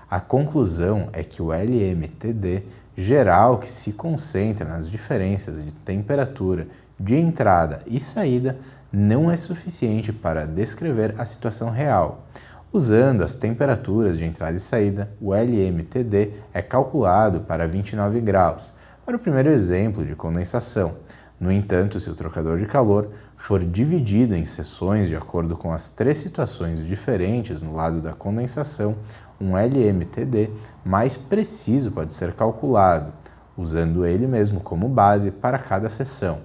A 0.09 0.19
conclusão 0.19 1.09
é 1.11 1.23
que 1.23 1.41
o 1.41 1.51
LMTD 1.51 2.63
geral 2.95 3.57
que 3.57 3.69
se 3.69 3.93
concentra 3.93 4.67
nas 4.67 4.89
diferenças 4.89 5.63
de 5.63 5.71
temperatura 5.71 6.67
de 6.99 7.15
entrada 7.15 7.81
e 7.87 7.99
saída 7.99 8.57
não 8.91 9.31
é 9.31 9.35
suficiente 9.35 10.13
para 10.13 10.45
descrever 10.45 11.15
a 11.17 11.25
situação 11.25 11.69
real. 11.69 12.27
Usando 12.71 13.23
as 13.23 13.35
temperaturas 13.35 14.17
de 14.17 14.25
entrada 14.25 14.55
e 14.55 14.59
saída, 14.59 15.11
o 15.19 15.33
LMTD 15.33 16.31
é 16.53 16.61
calculado 16.61 17.41
para 17.41 17.67
29 17.67 18.19
graus, 18.21 18.73
para 19.05 19.15
o 19.15 19.19
primeiro 19.19 19.49
exemplo 19.49 20.05
de 20.05 20.15
condensação. 20.15 20.95
No 21.43 21.51
entanto, 21.51 21.99
se 21.99 22.09
o 22.09 22.15
trocador 22.15 22.57
de 22.57 22.65
calor 22.65 23.09
for 23.35 23.61
dividido 23.61 24.33
em 24.33 24.45
seções 24.45 25.09
de 25.09 25.15
acordo 25.17 25.57
com 25.57 25.73
as 25.73 25.89
três 25.89 26.17
situações 26.17 26.85
diferentes 26.85 27.61
no 27.61 27.75
lado 27.75 27.99
da 27.99 28.13
condensação, 28.13 28.95
um 29.41 29.57
LMTD 29.57 30.49
mais 30.85 31.17
preciso 31.17 31.91
pode 31.91 32.13
ser 32.13 32.31
calculado, 32.31 33.11
usando 33.57 34.05
ele 34.05 34.25
mesmo 34.25 34.61
como 34.61 34.87
base 34.87 35.31
para 35.31 35.59
cada 35.59 35.89
seção. 35.89 36.39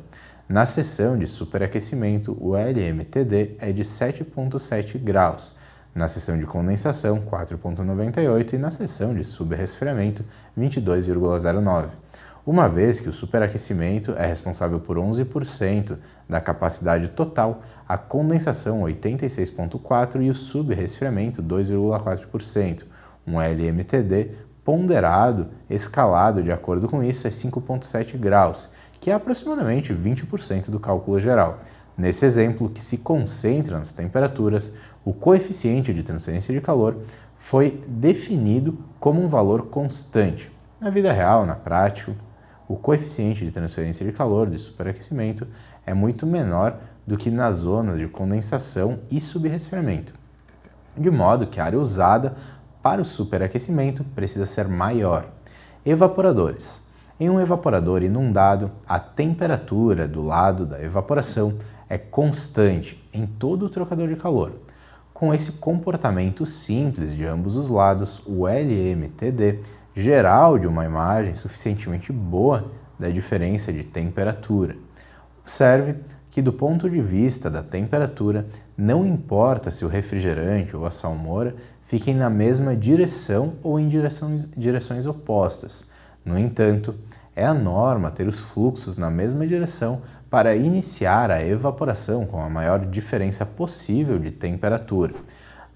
Na 0.49 0.67
seção 0.67 1.17
de 1.17 1.29
superaquecimento, 1.29 2.37
o 2.41 2.57
LMTD 2.57 3.55
é 3.61 3.71
de 3.71 3.85
7,7 3.85 4.99
graus, 4.99 5.61
na 5.95 6.09
seção 6.09 6.37
de 6.37 6.45
condensação, 6.45 7.21
4,98 7.21 8.55
e 8.55 8.59
na 8.59 8.73
seção 8.73 9.15
de 9.15 9.23
subresfriamento, 9.23 10.25
22,09. 10.59 11.87
Uma 12.46 12.68
vez 12.68 13.01
que 13.01 13.09
o 13.09 13.12
superaquecimento 13.12 14.12
é 14.12 14.27
responsável 14.27 14.81
por 14.81 14.96
11% 14.96 15.98
da 16.29 16.40
capacidade 16.40 17.09
total, 17.09 17.62
a 17.87 17.98
condensação 17.98 18.83
86,4% 18.83 20.22
e 20.22 20.31
o 20.31 20.35
subresfriamento 20.35 21.42
2,4%. 21.42 22.85
Um 23.27 23.40
LMTD 23.40 24.31
ponderado, 24.64 25.48
escalado 25.68 26.42
de 26.42 26.53
acordo 26.53 26.88
com 26.88 27.03
isso, 27.03 27.27
é 27.27 27.31
5,7 27.31 28.16
graus 28.16 28.79
que 29.01 29.11
é 29.11 29.14
aproximadamente 29.14 29.94
20% 29.94 30.70
do 30.70 30.81
cálculo 30.81 31.20
geral. 31.20 31.59
Nesse 31.96 32.24
exemplo, 32.24 32.68
que 32.68 32.83
se 32.83 32.98
concentra 32.98 33.79
nas 33.79 33.92
temperaturas, 33.92 34.70
o 35.05 35.12
coeficiente 35.12 35.92
de 35.92 36.03
transferência 36.03 36.53
de 36.55 36.61
calor 36.61 36.96
foi 37.37 37.83
definido 37.88 38.79
como 39.01 39.22
um 39.22 39.29
valor 39.29 39.66
constante. 39.66 40.51
Na 40.81 40.90
vida 40.90 41.12
real, 41.12 41.44
na 41.44 41.55
prática, 41.55 42.12
o 42.68 42.76
coeficiente 42.76 43.44
de 43.44 43.50
transferência 43.50 44.04
de 44.04 44.12
calor 44.12 44.48
de 44.48 44.59
superaquecimento 44.59 45.46
é 45.87 45.94
muito 45.94 46.26
menor 46.26 46.78
do 47.07 47.16
que 47.16 47.31
nas 47.31 47.57
zonas 47.57 47.98
de 47.98 48.07
condensação 48.07 48.98
e 49.11 49.18
subresfriamento, 49.18 50.12
de 50.94 51.11
modo 51.11 51.46
que 51.46 51.59
a 51.59 51.64
área 51.64 51.81
usada 51.81 52.37
para 52.83 53.00
o 53.00 53.04
superaquecimento 53.04 54.04
precisa 54.04 54.44
ser 54.44 54.68
maior. 54.68 55.26
Evaporadores. 55.85 56.87
Em 57.18 57.31
um 57.31 57.40
evaporador 57.40 58.02
inundado, 58.02 58.70
a 58.87 59.00
temperatura 59.00 60.07
do 60.07 60.22
lado 60.22 60.66
da 60.66 60.81
evaporação 60.81 61.59
é 61.88 61.96
constante 61.96 63.02
em 63.12 63.26
todo 63.26 63.64
o 63.64 63.70
trocador 63.70 64.07
de 64.07 64.14
calor. 64.14 64.52
Com 65.12 65.35
esse 65.35 65.52
comportamento 65.52 66.46
simples 66.46 67.12
de 67.12 67.24
ambos 67.24 67.57
os 67.57 67.70
lados, 67.70 68.22
o 68.26 68.46
LMTD 68.46 69.61
geral 70.01 70.61
de 70.61 70.67
uma 70.69 70.85
imagem 70.85 71.35
suficientemente 71.35 72.13
boa 72.13 72.71
da 72.97 73.09
diferença 73.09 73.73
de 73.73 73.83
temperatura. 73.83 74.77
Observe 75.41 75.97
que, 76.31 76.41
do 76.41 76.53
ponto 76.53 76.89
de 76.89 77.01
vista 77.01 77.51
da 77.51 77.65
temperatura, 77.65 78.47
não 78.77 79.05
importa 79.05 79.73
se 79.73 79.85
o 79.85 79.89
refrigerante 79.89 80.77
ou 80.77 80.87
a 80.87 80.91
salmoura 80.91 81.57
fiquem 81.83 82.15
na 82.15 82.31
mesma 82.31 82.77
direção 82.77 83.55
ou 83.61 83.81
em 83.81 83.89
direções, 83.89 84.49
direções 84.57 85.05
opostas. 85.05 85.91
No 86.25 86.39
entanto, 86.39 86.95
é 87.35 87.45
a 87.45 87.55
norma 87.55 88.13
ter 88.13 88.29
os 88.29 88.39
fluxos 88.39 88.99
na 88.99 89.11
mesma 89.11 89.49
direção 89.49 90.01
para 90.31 90.55
iniciar 90.55 91.29
a 91.31 91.45
evaporação 91.45 92.25
com 92.25 92.41
a 92.41 92.49
maior 92.49 92.85
diferença 92.85 93.45
possível 93.45 94.17
de 94.19 94.31
temperatura. 94.31 95.15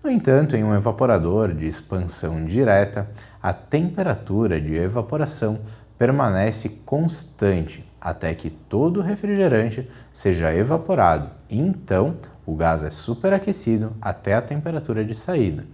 No 0.02 0.10
entanto, 0.10 0.56
em 0.56 0.62
um 0.62 0.74
evaporador 0.74 1.54
de 1.54 1.66
expansão 1.66 2.44
direta, 2.44 3.08
a 3.42 3.52
temperatura 3.52 4.60
de 4.60 4.74
evaporação 4.74 5.58
permanece 5.98 6.82
constante 6.86 7.84
até 8.00 8.34
que 8.34 8.50
todo 8.50 9.00
o 9.00 9.02
refrigerante 9.02 9.88
seja 10.12 10.54
evaporado 10.54 11.30
então 11.50 12.16
o 12.46 12.56
gás 12.56 12.82
é 12.82 12.90
superaquecido 12.90 13.94
até 14.00 14.34
a 14.34 14.42
temperatura 14.42 15.04
de 15.04 15.14
saída. 15.14 15.64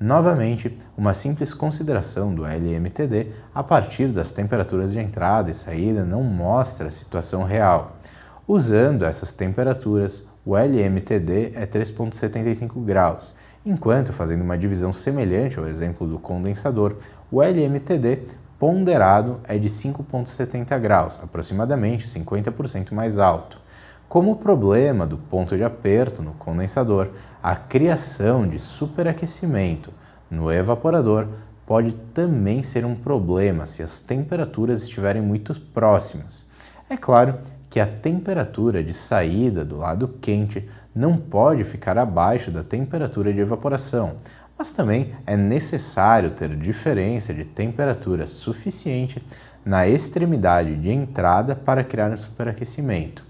Novamente, 0.00 0.76
uma 0.96 1.14
simples 1.14 1.54
consideração 1.54 2.34
do 2.34 2.44
LMTD 2.44 3.28
a 3.54 3.62
partir 3.62 4.08
das 4.08 4.32
temperaturas 4.32 4.92
de 4.92 5.00
entrada 5.00 5.50
e 5.50 5.54
saída 5.54 6.04
não 6.04 6.22
mostra 6.22 6.88
a 6.88 6.90
situação 6.90 7.44
real. 7.44 7.92
Usando 8.46 9.04
essas 9.04 9.34
temperaturas, 9.34 10.30
o 10.44 10.56
LMTD 10.56 11.52
é 11.54 11.66
3,75 11.66 12.84
graus, 12.84 13.38
enquanto, 13.64 14.12
fazendo 14.12 14.42
uma 14.42 14.58
divisão 14.58 14.92
semelhante 14.92 15.58
ao 15.58 15.66
exemplo 15.66 16.06
do 16.06 16.18
condensador, 16.18 16.96
o 17.34 17.42
LMTD 17.42 18.28
ponderado 18.60 19.40
é 19.42 19.58
de 19.58 19.68
5,70 19.68 20.78
graus, 20.78 21.20
aproximadamente 21.20 22.06
50% 22.06 22.92
mais 22.92 23.18
alto. 23.18 23.58
Como 24.08 24.36
problema 24.36 25.04
do 25.04 25.18
ponto 25.18 25.56
de 25.56 25.64
aperto 25.64 26.22
no 26.22 26.34
condensador, 26.34 27.10
a 27.42 27.56
criação 27.56 28.46
de 28.46 28.60
superaquecimento 28.60 29.92
no 30.30 30.48
evaporador 30.48 31.26
pode 31.66 31.90
também 32.14 32.62
ser 32.62 32.84
um 32.84 32.94
problema 32.94 33.66
se 33.66 33.82
as 33.82 34.02
temperaturas 34.02 34.84
estiverem 34.84 35.20
muito 35.20 35.60
próximas. 35.60 36.52
É 36.88 36.96
claro 36.96 37.40
que 37.68 37.80
a 37.80 37.86
temperatura 37.86 38.80
de 38.80 38.92
saída 38.92 39.64
do 39.64 39.78
lado 39.78 40.06
quente 40.20 40.70
não 40.94 41.16
pode 41.16 41.64
ficar 41.64 41.98
abaixo 41.98 42.52
da 42.52 42.62
temperatura 42.62 43.32
de 43.32 43.40
evaporação, 43.40 44.12
mas 44.56 44.72
também 44.72 45.14
é 45.26 45.36
necessário 45.36 46.30
ter 46.30 46.54
diferença 46.56 47.34
de 47.34 47.44
temperatura 47.44 48.26
suficiente 48.26 49.22
na 49.64 49.88
extremidade 49.88 50.76
de 50.76 50.90
entrada 50.90 51.56
para 51.56 51.82
criar 51.82 52.10
um 52.10 52.16
superaquecimento. 52.16 53.24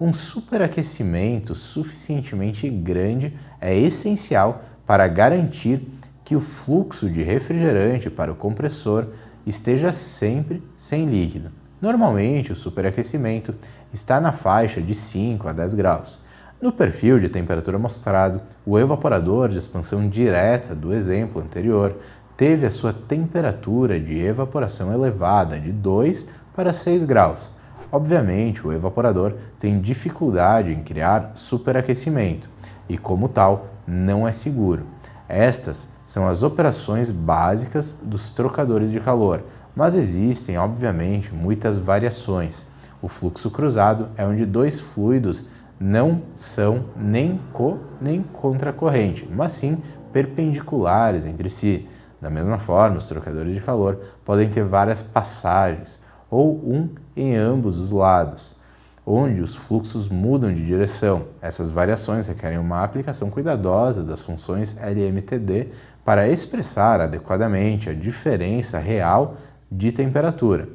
um 0.00 0.12
superaquecimento 0.12 1.54
suficientemente 1.54 2.68
grande 2.68 3.36
é 3.60 3.76
essencial 3.76 4.64
para 4.84 5.06
garantir 5.06 5.80
que 6.24 6.34
o 6.34 6.40
fluxo 6.40 7.08
de 7.08 7.22
refrigerante 7.22 8.10
para 8.10 8.32
o 8.32 8.34
compressor 8.34 9.06
esteja 9.46 9.92
sempre 9.92 10.62
sem 10.76 11.06
líquido. 11.06 11.50
Normalmente, 11.80 12.52
o 12.52 12.56
superaquecimento 12.56 13.54
está 13.92 14.20
na 14.20 14.32
faixa 14.32 14.80
de 14.80 14.94
5 14.94 15.48
a 15.48 15.52
10 15.52 15.74
graus. 15.74 16.18
No 16.62 16.70
perfil 16.70 17.18
de 17.18 17.28
temperatura 17.28 17.76
mostrado, 17.76 18.40
o 18.64 18.78
evaporador 18.78 19.48
de 19.48 19.58
expansão 19.58 20.08
direta 20.08 20.76
do 20.76 20.94
exemplo 20.94 21.42
anterior 21.42 21.96
teve 22.36 22.64
a 22.64 22.70
sua 22.70 22.92
temperatura 22.92 23.98
de 23.98 24.16
evaporação 24.20 24.94
elevada 24.94 25.58
de 25.58 25.72
2 25.72 26.28
para 26.54 26.72
6 26.72 27.02
graus. 27.02 27.54
Obviamente, 27.90 28.64
o 28.64 28.72
evaporador 28.72 29.34
tem 29.58 29.80
dificuldade 29.80 30.70
em 30.70 30.84
criar 30.84 31.32
superaquecimento 31.34 32.48
e, 32.88 32.96
como 32.96 33.28
tal, 33.28 33.66
não 33.84 34.28
é 34.28 34.30
seguro. 34.30 34.84
Estas 35.28 35.96
são 36.06 36.28
as 36.28 36.44
operações 36.44 37.10
básicas 37.10 38.04
dos 38.04 38.30
trocadores 38.30 38.92
de 38.92 39.00
calor, 39.00 39.42
mas 39.74 39.96
existem, 39.96 40.56
obviamente, 40.56 41.34
muitas 41.34 41.76
variações. 41.76 42.70
O 43.02 43.08
fluxo 43.08 43.50
cruzado 43.50 44.10
é 44.16 44.24
onde 44.24 44.46
dois 44.46 44.78
fluidos 44.78 45.48
não 45.80 46.22
são 46.36 46.90
nem 46.96 47.40
co 47.52 47.78
nem 48.00 48.22
contracorrente, 48.22 49.28
mas 49.30 49.52
sim 49.52 49.82
perpendiculares 50.12 51.26
entre 51.26 51.48
si. 51.50 51.88
Da 52.20 52.30
mesma 52.30 52.58
forma, 52.58 52.98
os 52.98 53.08
trocadores 53.08 53.54
de 53.54 53.60
calor 53.60 53.98
podem 54.24 54.48
ter 54.48 54.62
várias 54.62 55.02
passagens, 55.02 56.04
ou 56.30 56.54
um 56.56 56.88
em 57.16 57.36
ambos 57.36 57.78
os 57.78 57.90
lados, 57.90 58.60
onde 59.04 59.40
os 59.40 59.56
fluxos 59.56 60.08
mudam 60.08 60.54
de 60.54 60.64
direção. 60.64 61.26
Essas 61.40 61.70
variações 61.70 62.28
requerem 62.28 62.58
uma 62.58 62.84
aplicação 62.84 63.28
cuidadosa 63.28 64.04
das 64.04 64.22
funções 64.22 64.80
LMTD 64.80 65.68
para 66.04 66.28
expressar 66.28 67.00
adequadamente 67.00 67.90
a 67.90 67.94
diferença 67.94 68.78
real 68.78 69.36
de 69.70 69.90
temperatura. 69.90 70.68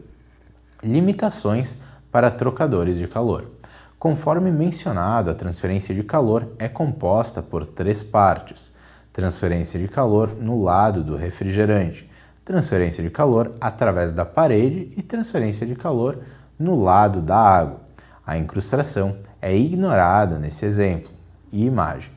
Limitações 0.83 1.81
para 2.11 2.29
trocadores 2.29 2.97
de 2.97 3.07
calor. 3.07 3.51
Conforme 3.99 4.51
mencionado, 4.51 5.31
a 5.31 5.33
transferência 5.33 5.93
de 5.95 6.03
calor 6.03 6.53
é 6.59 6.69
composta 6.69 7.41
por 7.41 7.65
três 7.65 8.03
partes: 8.03 8.73
transferência 9.11 9.79
de 9.79 9.87
calor 9.87 10.35
no 10.39 10.63
lado 10.63 11.03
do 11.03 11.15
refrigerante, 11.15 12.07
transferência 12.45 13.03
de 13.03 13.09
calor 13.09 13.53
através 13.59 14.13
da 14.13 14.23
parede 14.23 14.93
e 14.95 15.01
transferência 15.01 15.65
de 15.65 15.75
calor 15.75 16.19
no 16.59 16.79
lado 16.79 17.23
da 17.23 17.37
água. 17.37 17.81
A 18.25 18.37
incrustação 18.37 19.17
é 19.41 19.57
ignorada 19.57 20.37
nesse 20.37 20.63
exemplo 20.63 21.09
e 21.51 21.65
imagem. 21.65 22.11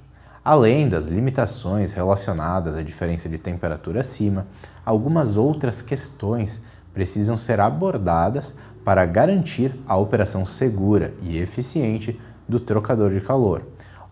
Além 0.45 0.87
das 0.87 1.07
limitações 1.07 1.95
relacionadas 1.95 2.77
à 2.77 2.83
diferença 2.83 3.27
de 3.27 3.38
temperatura 3.38 4.01
acima, 4.01 4.47
algumas 4.85 5.38
outras 5.38 5.81
questões 5.81 6.66
precisam 6.93 7.38
ser 7.38 7.59
abordadas 7.59 8.59
para 8.85 9.05
garantir 9.05 9.73
a 9.87 9.97
operação 9.97 10.45
segura 10.47 11.14
e 11.23 11.38
eficiente 11.38 12.19
do 12.49 12.59
trocador 12.59 13.11
de 13.11 13.21
calor. 13.21 13.62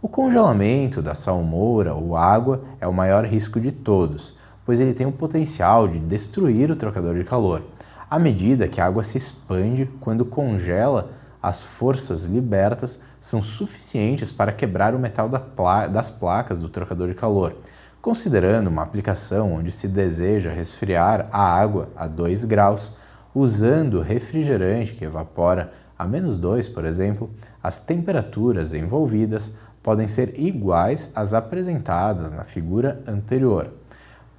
O 0.01 0.09
congelamento 0.09 1.03
da 1.03 1.15
salmoura 1.15 1.93
ou 1.95 2.17
água 2.17 2.63
é 2.81 2.87
o 2.87 2.93
maior 2.93 3.25
risco 3.25 3.59
de 3.59 3.73
todos, 3.73 4.39
pois 4.65 4.79
ele 4.79 4.95
tem 4.95 5.07
o 5.07 5.13
potencial 5.13 5.89
de 5.89 5.99
destruir 5.99 6.71
o 6.71 6.77
trocador 6.77 7.15
de 7.17 7.25
calor. 7.25 7.63
À 8.09 8.19
medida 8.19 8.69
que 8.69 8.81
a 8.81 8.87
água 8.87 9.03
se 9.03 9.19
expande 9.19 9.87
quando 10.01 10.25
congela, 10.25 11.11
as 11.43 11.63
forças 11.63 12.25
libertas 12.25 13.09
são 13.21 13.43
suficientes 13.43 14.31
para 14.31 14.53
quebrar 14.53 14.95
o 14.95 14.99
metal 14.99 15.29
das 15.29 16.11
placas 16.11 16.61
do 16.61 16.69
trocador 16.69 17.09
de 17.09 17.15
calor. 17.15 17.57
Considerando 18.01 18.69
uma 18.69 18.83
aplicação 18.83 19.55
onde 19.55 19.73
se 19.73 19.89
deseja 19.89 20.53
resfriar 20.53 21.29
a 21.33 21.43
água 21.43 21.89
a 21.97 22.07
2 22.07 22.45
graus, 22.45 22.99
Usando 23.41 24.01
refrigerante 24.01 24.95
que 24.95 25.05
evapora 25.05 25.73
a 25.97 26.05
menos 26.05 26.39
2, 26.39 26.71
por 26.71 26.85
exemplo, 26.85 27.31
as 27.63 27.87
temperaturas 27.87 28.75
envolvidas 28.75 29.61
podem 29.81 30.09
ser 30.09 30.41
iguais 30.41 31.13
às 31.15 31.33
apresentadas 31.33 32.33
na 32.33 32.43
figura 32.43 33.01
anterior. 33.07 33.71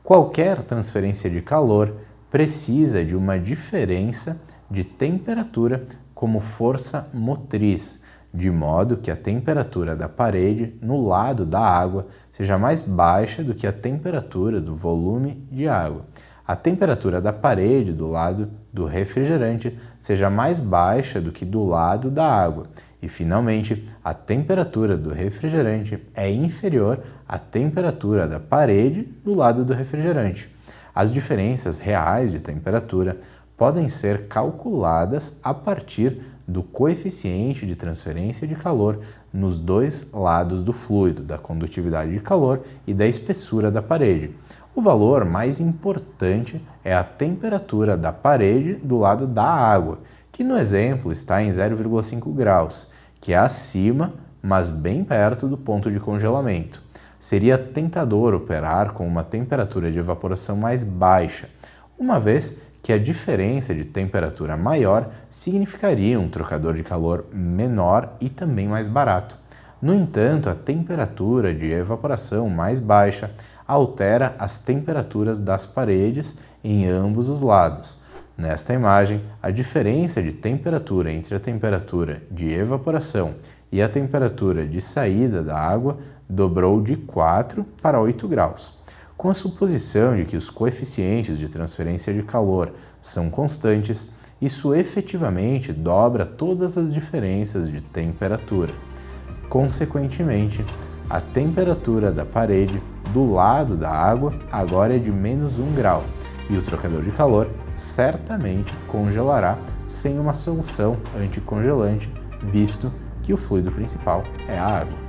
Qualquer 0.04 0.64
transferência 0.64 1.30
de 1.30 1.42
calor 1.42 1.96
precisa 2.30 3.02
de 3.06 3.16
uma 3.16 3.40
diferença 3.40 4.42
de 4.70 4.84
temperatura 4.84 5.88
como 6.14 6.42
força 6.42 7.10
motriz, 7.14 8.04
de 8.34 8.52
modo 8.52 8.98
que 8.98 9.10
a 9.10 9.16
temperatura 9.16 9.96
da 9.96 10.10
parede 10.10 10.78
no 10.82 11.08
lado 11.08 11.46
da 11.46 11.62
água 11.62 12.08
seja 12.34 12.58
mais 12.58 12.82
baixa 12.82 13.46
do 13.46 13.56
que 13.56 13.66
a 13.66 13.72
temperatura 13.72 14.60
do 14.60 14.76
volume 14.76 15.48
de 15.50 15.70
água 15.70 16.04
a 16.50 16.56
temperatura 16.56 17.22
da 17.22 17.32
parede 17.32 17.94
do 17.94 18.08
lado 18.08 18.50
do 18.74 18.88
refrigerante 18.88 19.78
seja 20.00 20.32
mais 20.32 20.58
baixa 20.58 21.22
do 21.22 21.32
que 21.32 21.46
do 21.46 21.64
lado 21.64 22.10
da 22.10 22.26
água. 22.26 22.66
E, 23.00 23.08
finalmente, 23.08 23.88
a 24.04 24.16
temperatura 24.16 24.98
do 24.98 25.14
refrigerante 25.14 26.04
é 26.16 26.28
inferior 26.28 27.04
à 27.28 27.38
temperatura 27.38 28.28
da 28.28 28.40
parede 28.40 29.04
do 29.24 29.36
lado 29.36 29.64
do 29.64 29.76
refrigerante. 29.76 30.50
As 30.96 31.12
diferenças 31.12 31.78
reais 31.78 32.32
de 32.32 32.40
temperatura 32.40 33.18
podem 33.56 33.88
ser 33.88 34.28
calculadas 34.28 35.42
a 35.44 35.54
partir 35.54 36.20
do 36.48 36.64
coeficiente 36.64 37.64
de 37.68 37.76
transferência 37.76 38.48
de 38.48 38.56
calor 38.56 39.00
nos 39.32 39.60
dois 39.60 40.14
lados 40.14 40.64
do 40.64 40.74
fluido, 40.74 41.22
da 41.22 41.38
condutividade 41.38 42.12
de 42.12 42.20
calor 42.20 42.64
e 42.88 42.94
da 42.94 43.06
espessura 43.06 43.70
da 43.70 43.84
parede. 43.84 44.32
O 44.80 44.82
valor 44.82 45.26
mais 45.26 45.60
importante 45.60 46.66
é 46.86 46.96
a 46.96 47.04
temperatura 47.04 47.98
da 47.98 48.14
parede 48.14 48.76
do 48.76 48.98
lado 48.98 49.28
da 49.28 49.44
água, 49.44 50.00
que 50.32 50.42
no 50.42 50.58
exemplo 50.58 51.12
está 51.12 51.44
em 51.44 51.50
0,5 51.50 52.34
graus, 52.34 52.94
que 53.20 53.34
é 53.34 53.38
acima, 53.38 54.14
mas 54.42 54.70
bem 54.70 55.04
perto 55.04 55.50
do 55.50 55.58
ponto 55.58 55.92
de 55.92 56.00
congelamento. 56.00 56.82
Seria 57.20 57.58
tentador 57.58 58.34
operar 58.34 58.94
com 58.94 59.06
uma 59.06 59.22
temperatura 59.22 59.92
de 59.92 60.00
evaporação 60.00 60.56
mais 60.56 60.82
baixa, 60.82 61.50
uma 61.98 62.18
vez 62.18 62.72
que 62.82 62.94
a 62.94 62.98
diferença 62.98 63.76
de 63.76 63.84
temperatura 63.84 64.56
maior 64.56 65.10
significaria 65.30 66.18
um 66.18 66.30
trocador 66.30 66.74
de 66.74 66.84
calor 66.84 67.26
menor 67.34 68.14
e 68.22 68.30
também 68.30 68.70
mais 68.70 68.88
barato. 68.88 69.38
No 69.82 69.94
entanto, 69.94 70.50
a 70.50 70.56
temperatura 70.56 71.54
de 71.54 71.70
evaporação 71.70 72.50
mais 72.50 72.80
baixa 72.80 73.30
altera 73.70 74.36
as 74.40 74.64
temperaturas 74.64 75.40
das 75.40 75.68
paredes 75.68 76.40
em 76.64 76.88
ambos 76.88 77.30
os 77.30 77.42
lados. 77.42 78.00
Nesta 78.36 78.74
imagem, 78.74 79.22
a 79.44 79.52
diferença 79.52 80.24
de 80.24 80.32
temperatura 80.32 81.14
entre 81.14 81.36
a 81.36 81.40
temperatura 81.40 82.24
de 82.32 82.52
evaporação 82.52 83.36
e 83.72 83.80
a 83.80 83.88
temperatura 83.88 84.66
de 84.66 84.82
saída 84.82 85.44
da 85.44 85.56
água 85.56 86.00
dobrou 86.28 86.82
de 86.82 86.96
4 86.96 87.64
para 87.80 88.02
8 88.02 88.28
graus. 88.28 88.80
Com 89.16 89.30
a 89.30 89.36
suposição 89.36 90.16
de 90.16 90.26
que 90.26 90.38
os 90.38 90.50
coeficientes 90.50 91.38
de 91.38 91.48
transferência 91.48 92.12
de 92.12 92.24
calor 92.24 92.74
são 93.00 93.30
constantes, 93.30 94.14
isso 94.42 94.74
efetivamente 94.74 95.72
dobra 95.72 96.26
todas 96.26 96.76
as 96.76 96.92
diferenças 96.92 97.70
de 97.70 97.82
temperatura. 97.82 98.74
Consequentemente, 99.48 100.66
a 101.10 101.20
temperatura 101.20 102.12
da 102.12 102.26
parede 102.26 102.82
do 103.14 103.34
lado 103.34 103.76
da 103.76 103.90
água 103.90 104.34
agora 104.52 104.96
é 104.96 105.00
de 105.00 105.12
menos 105.12 105.58
1 105.58 105.74
grau 105.74 106.04
e 106.50 106.58
o 106.58 106.62
trocador 106.62 107.02
de 107.02 107.12
calor 107.12 107.50
certamente 107.76 108.74
congelará 108.88 109.58
sem 109.88 110.20
uma 110.20 110.34
solução 110.34 110.98
anticongelante, 111.16 112.12
visto 112.44 112.92
que 113.24 113.34
o 113.34 113.38
fluido 113.38 113.72
principal 113.72 114.24
é 114.48 114.58
a 114.58 114.82
água. 114.82 115.09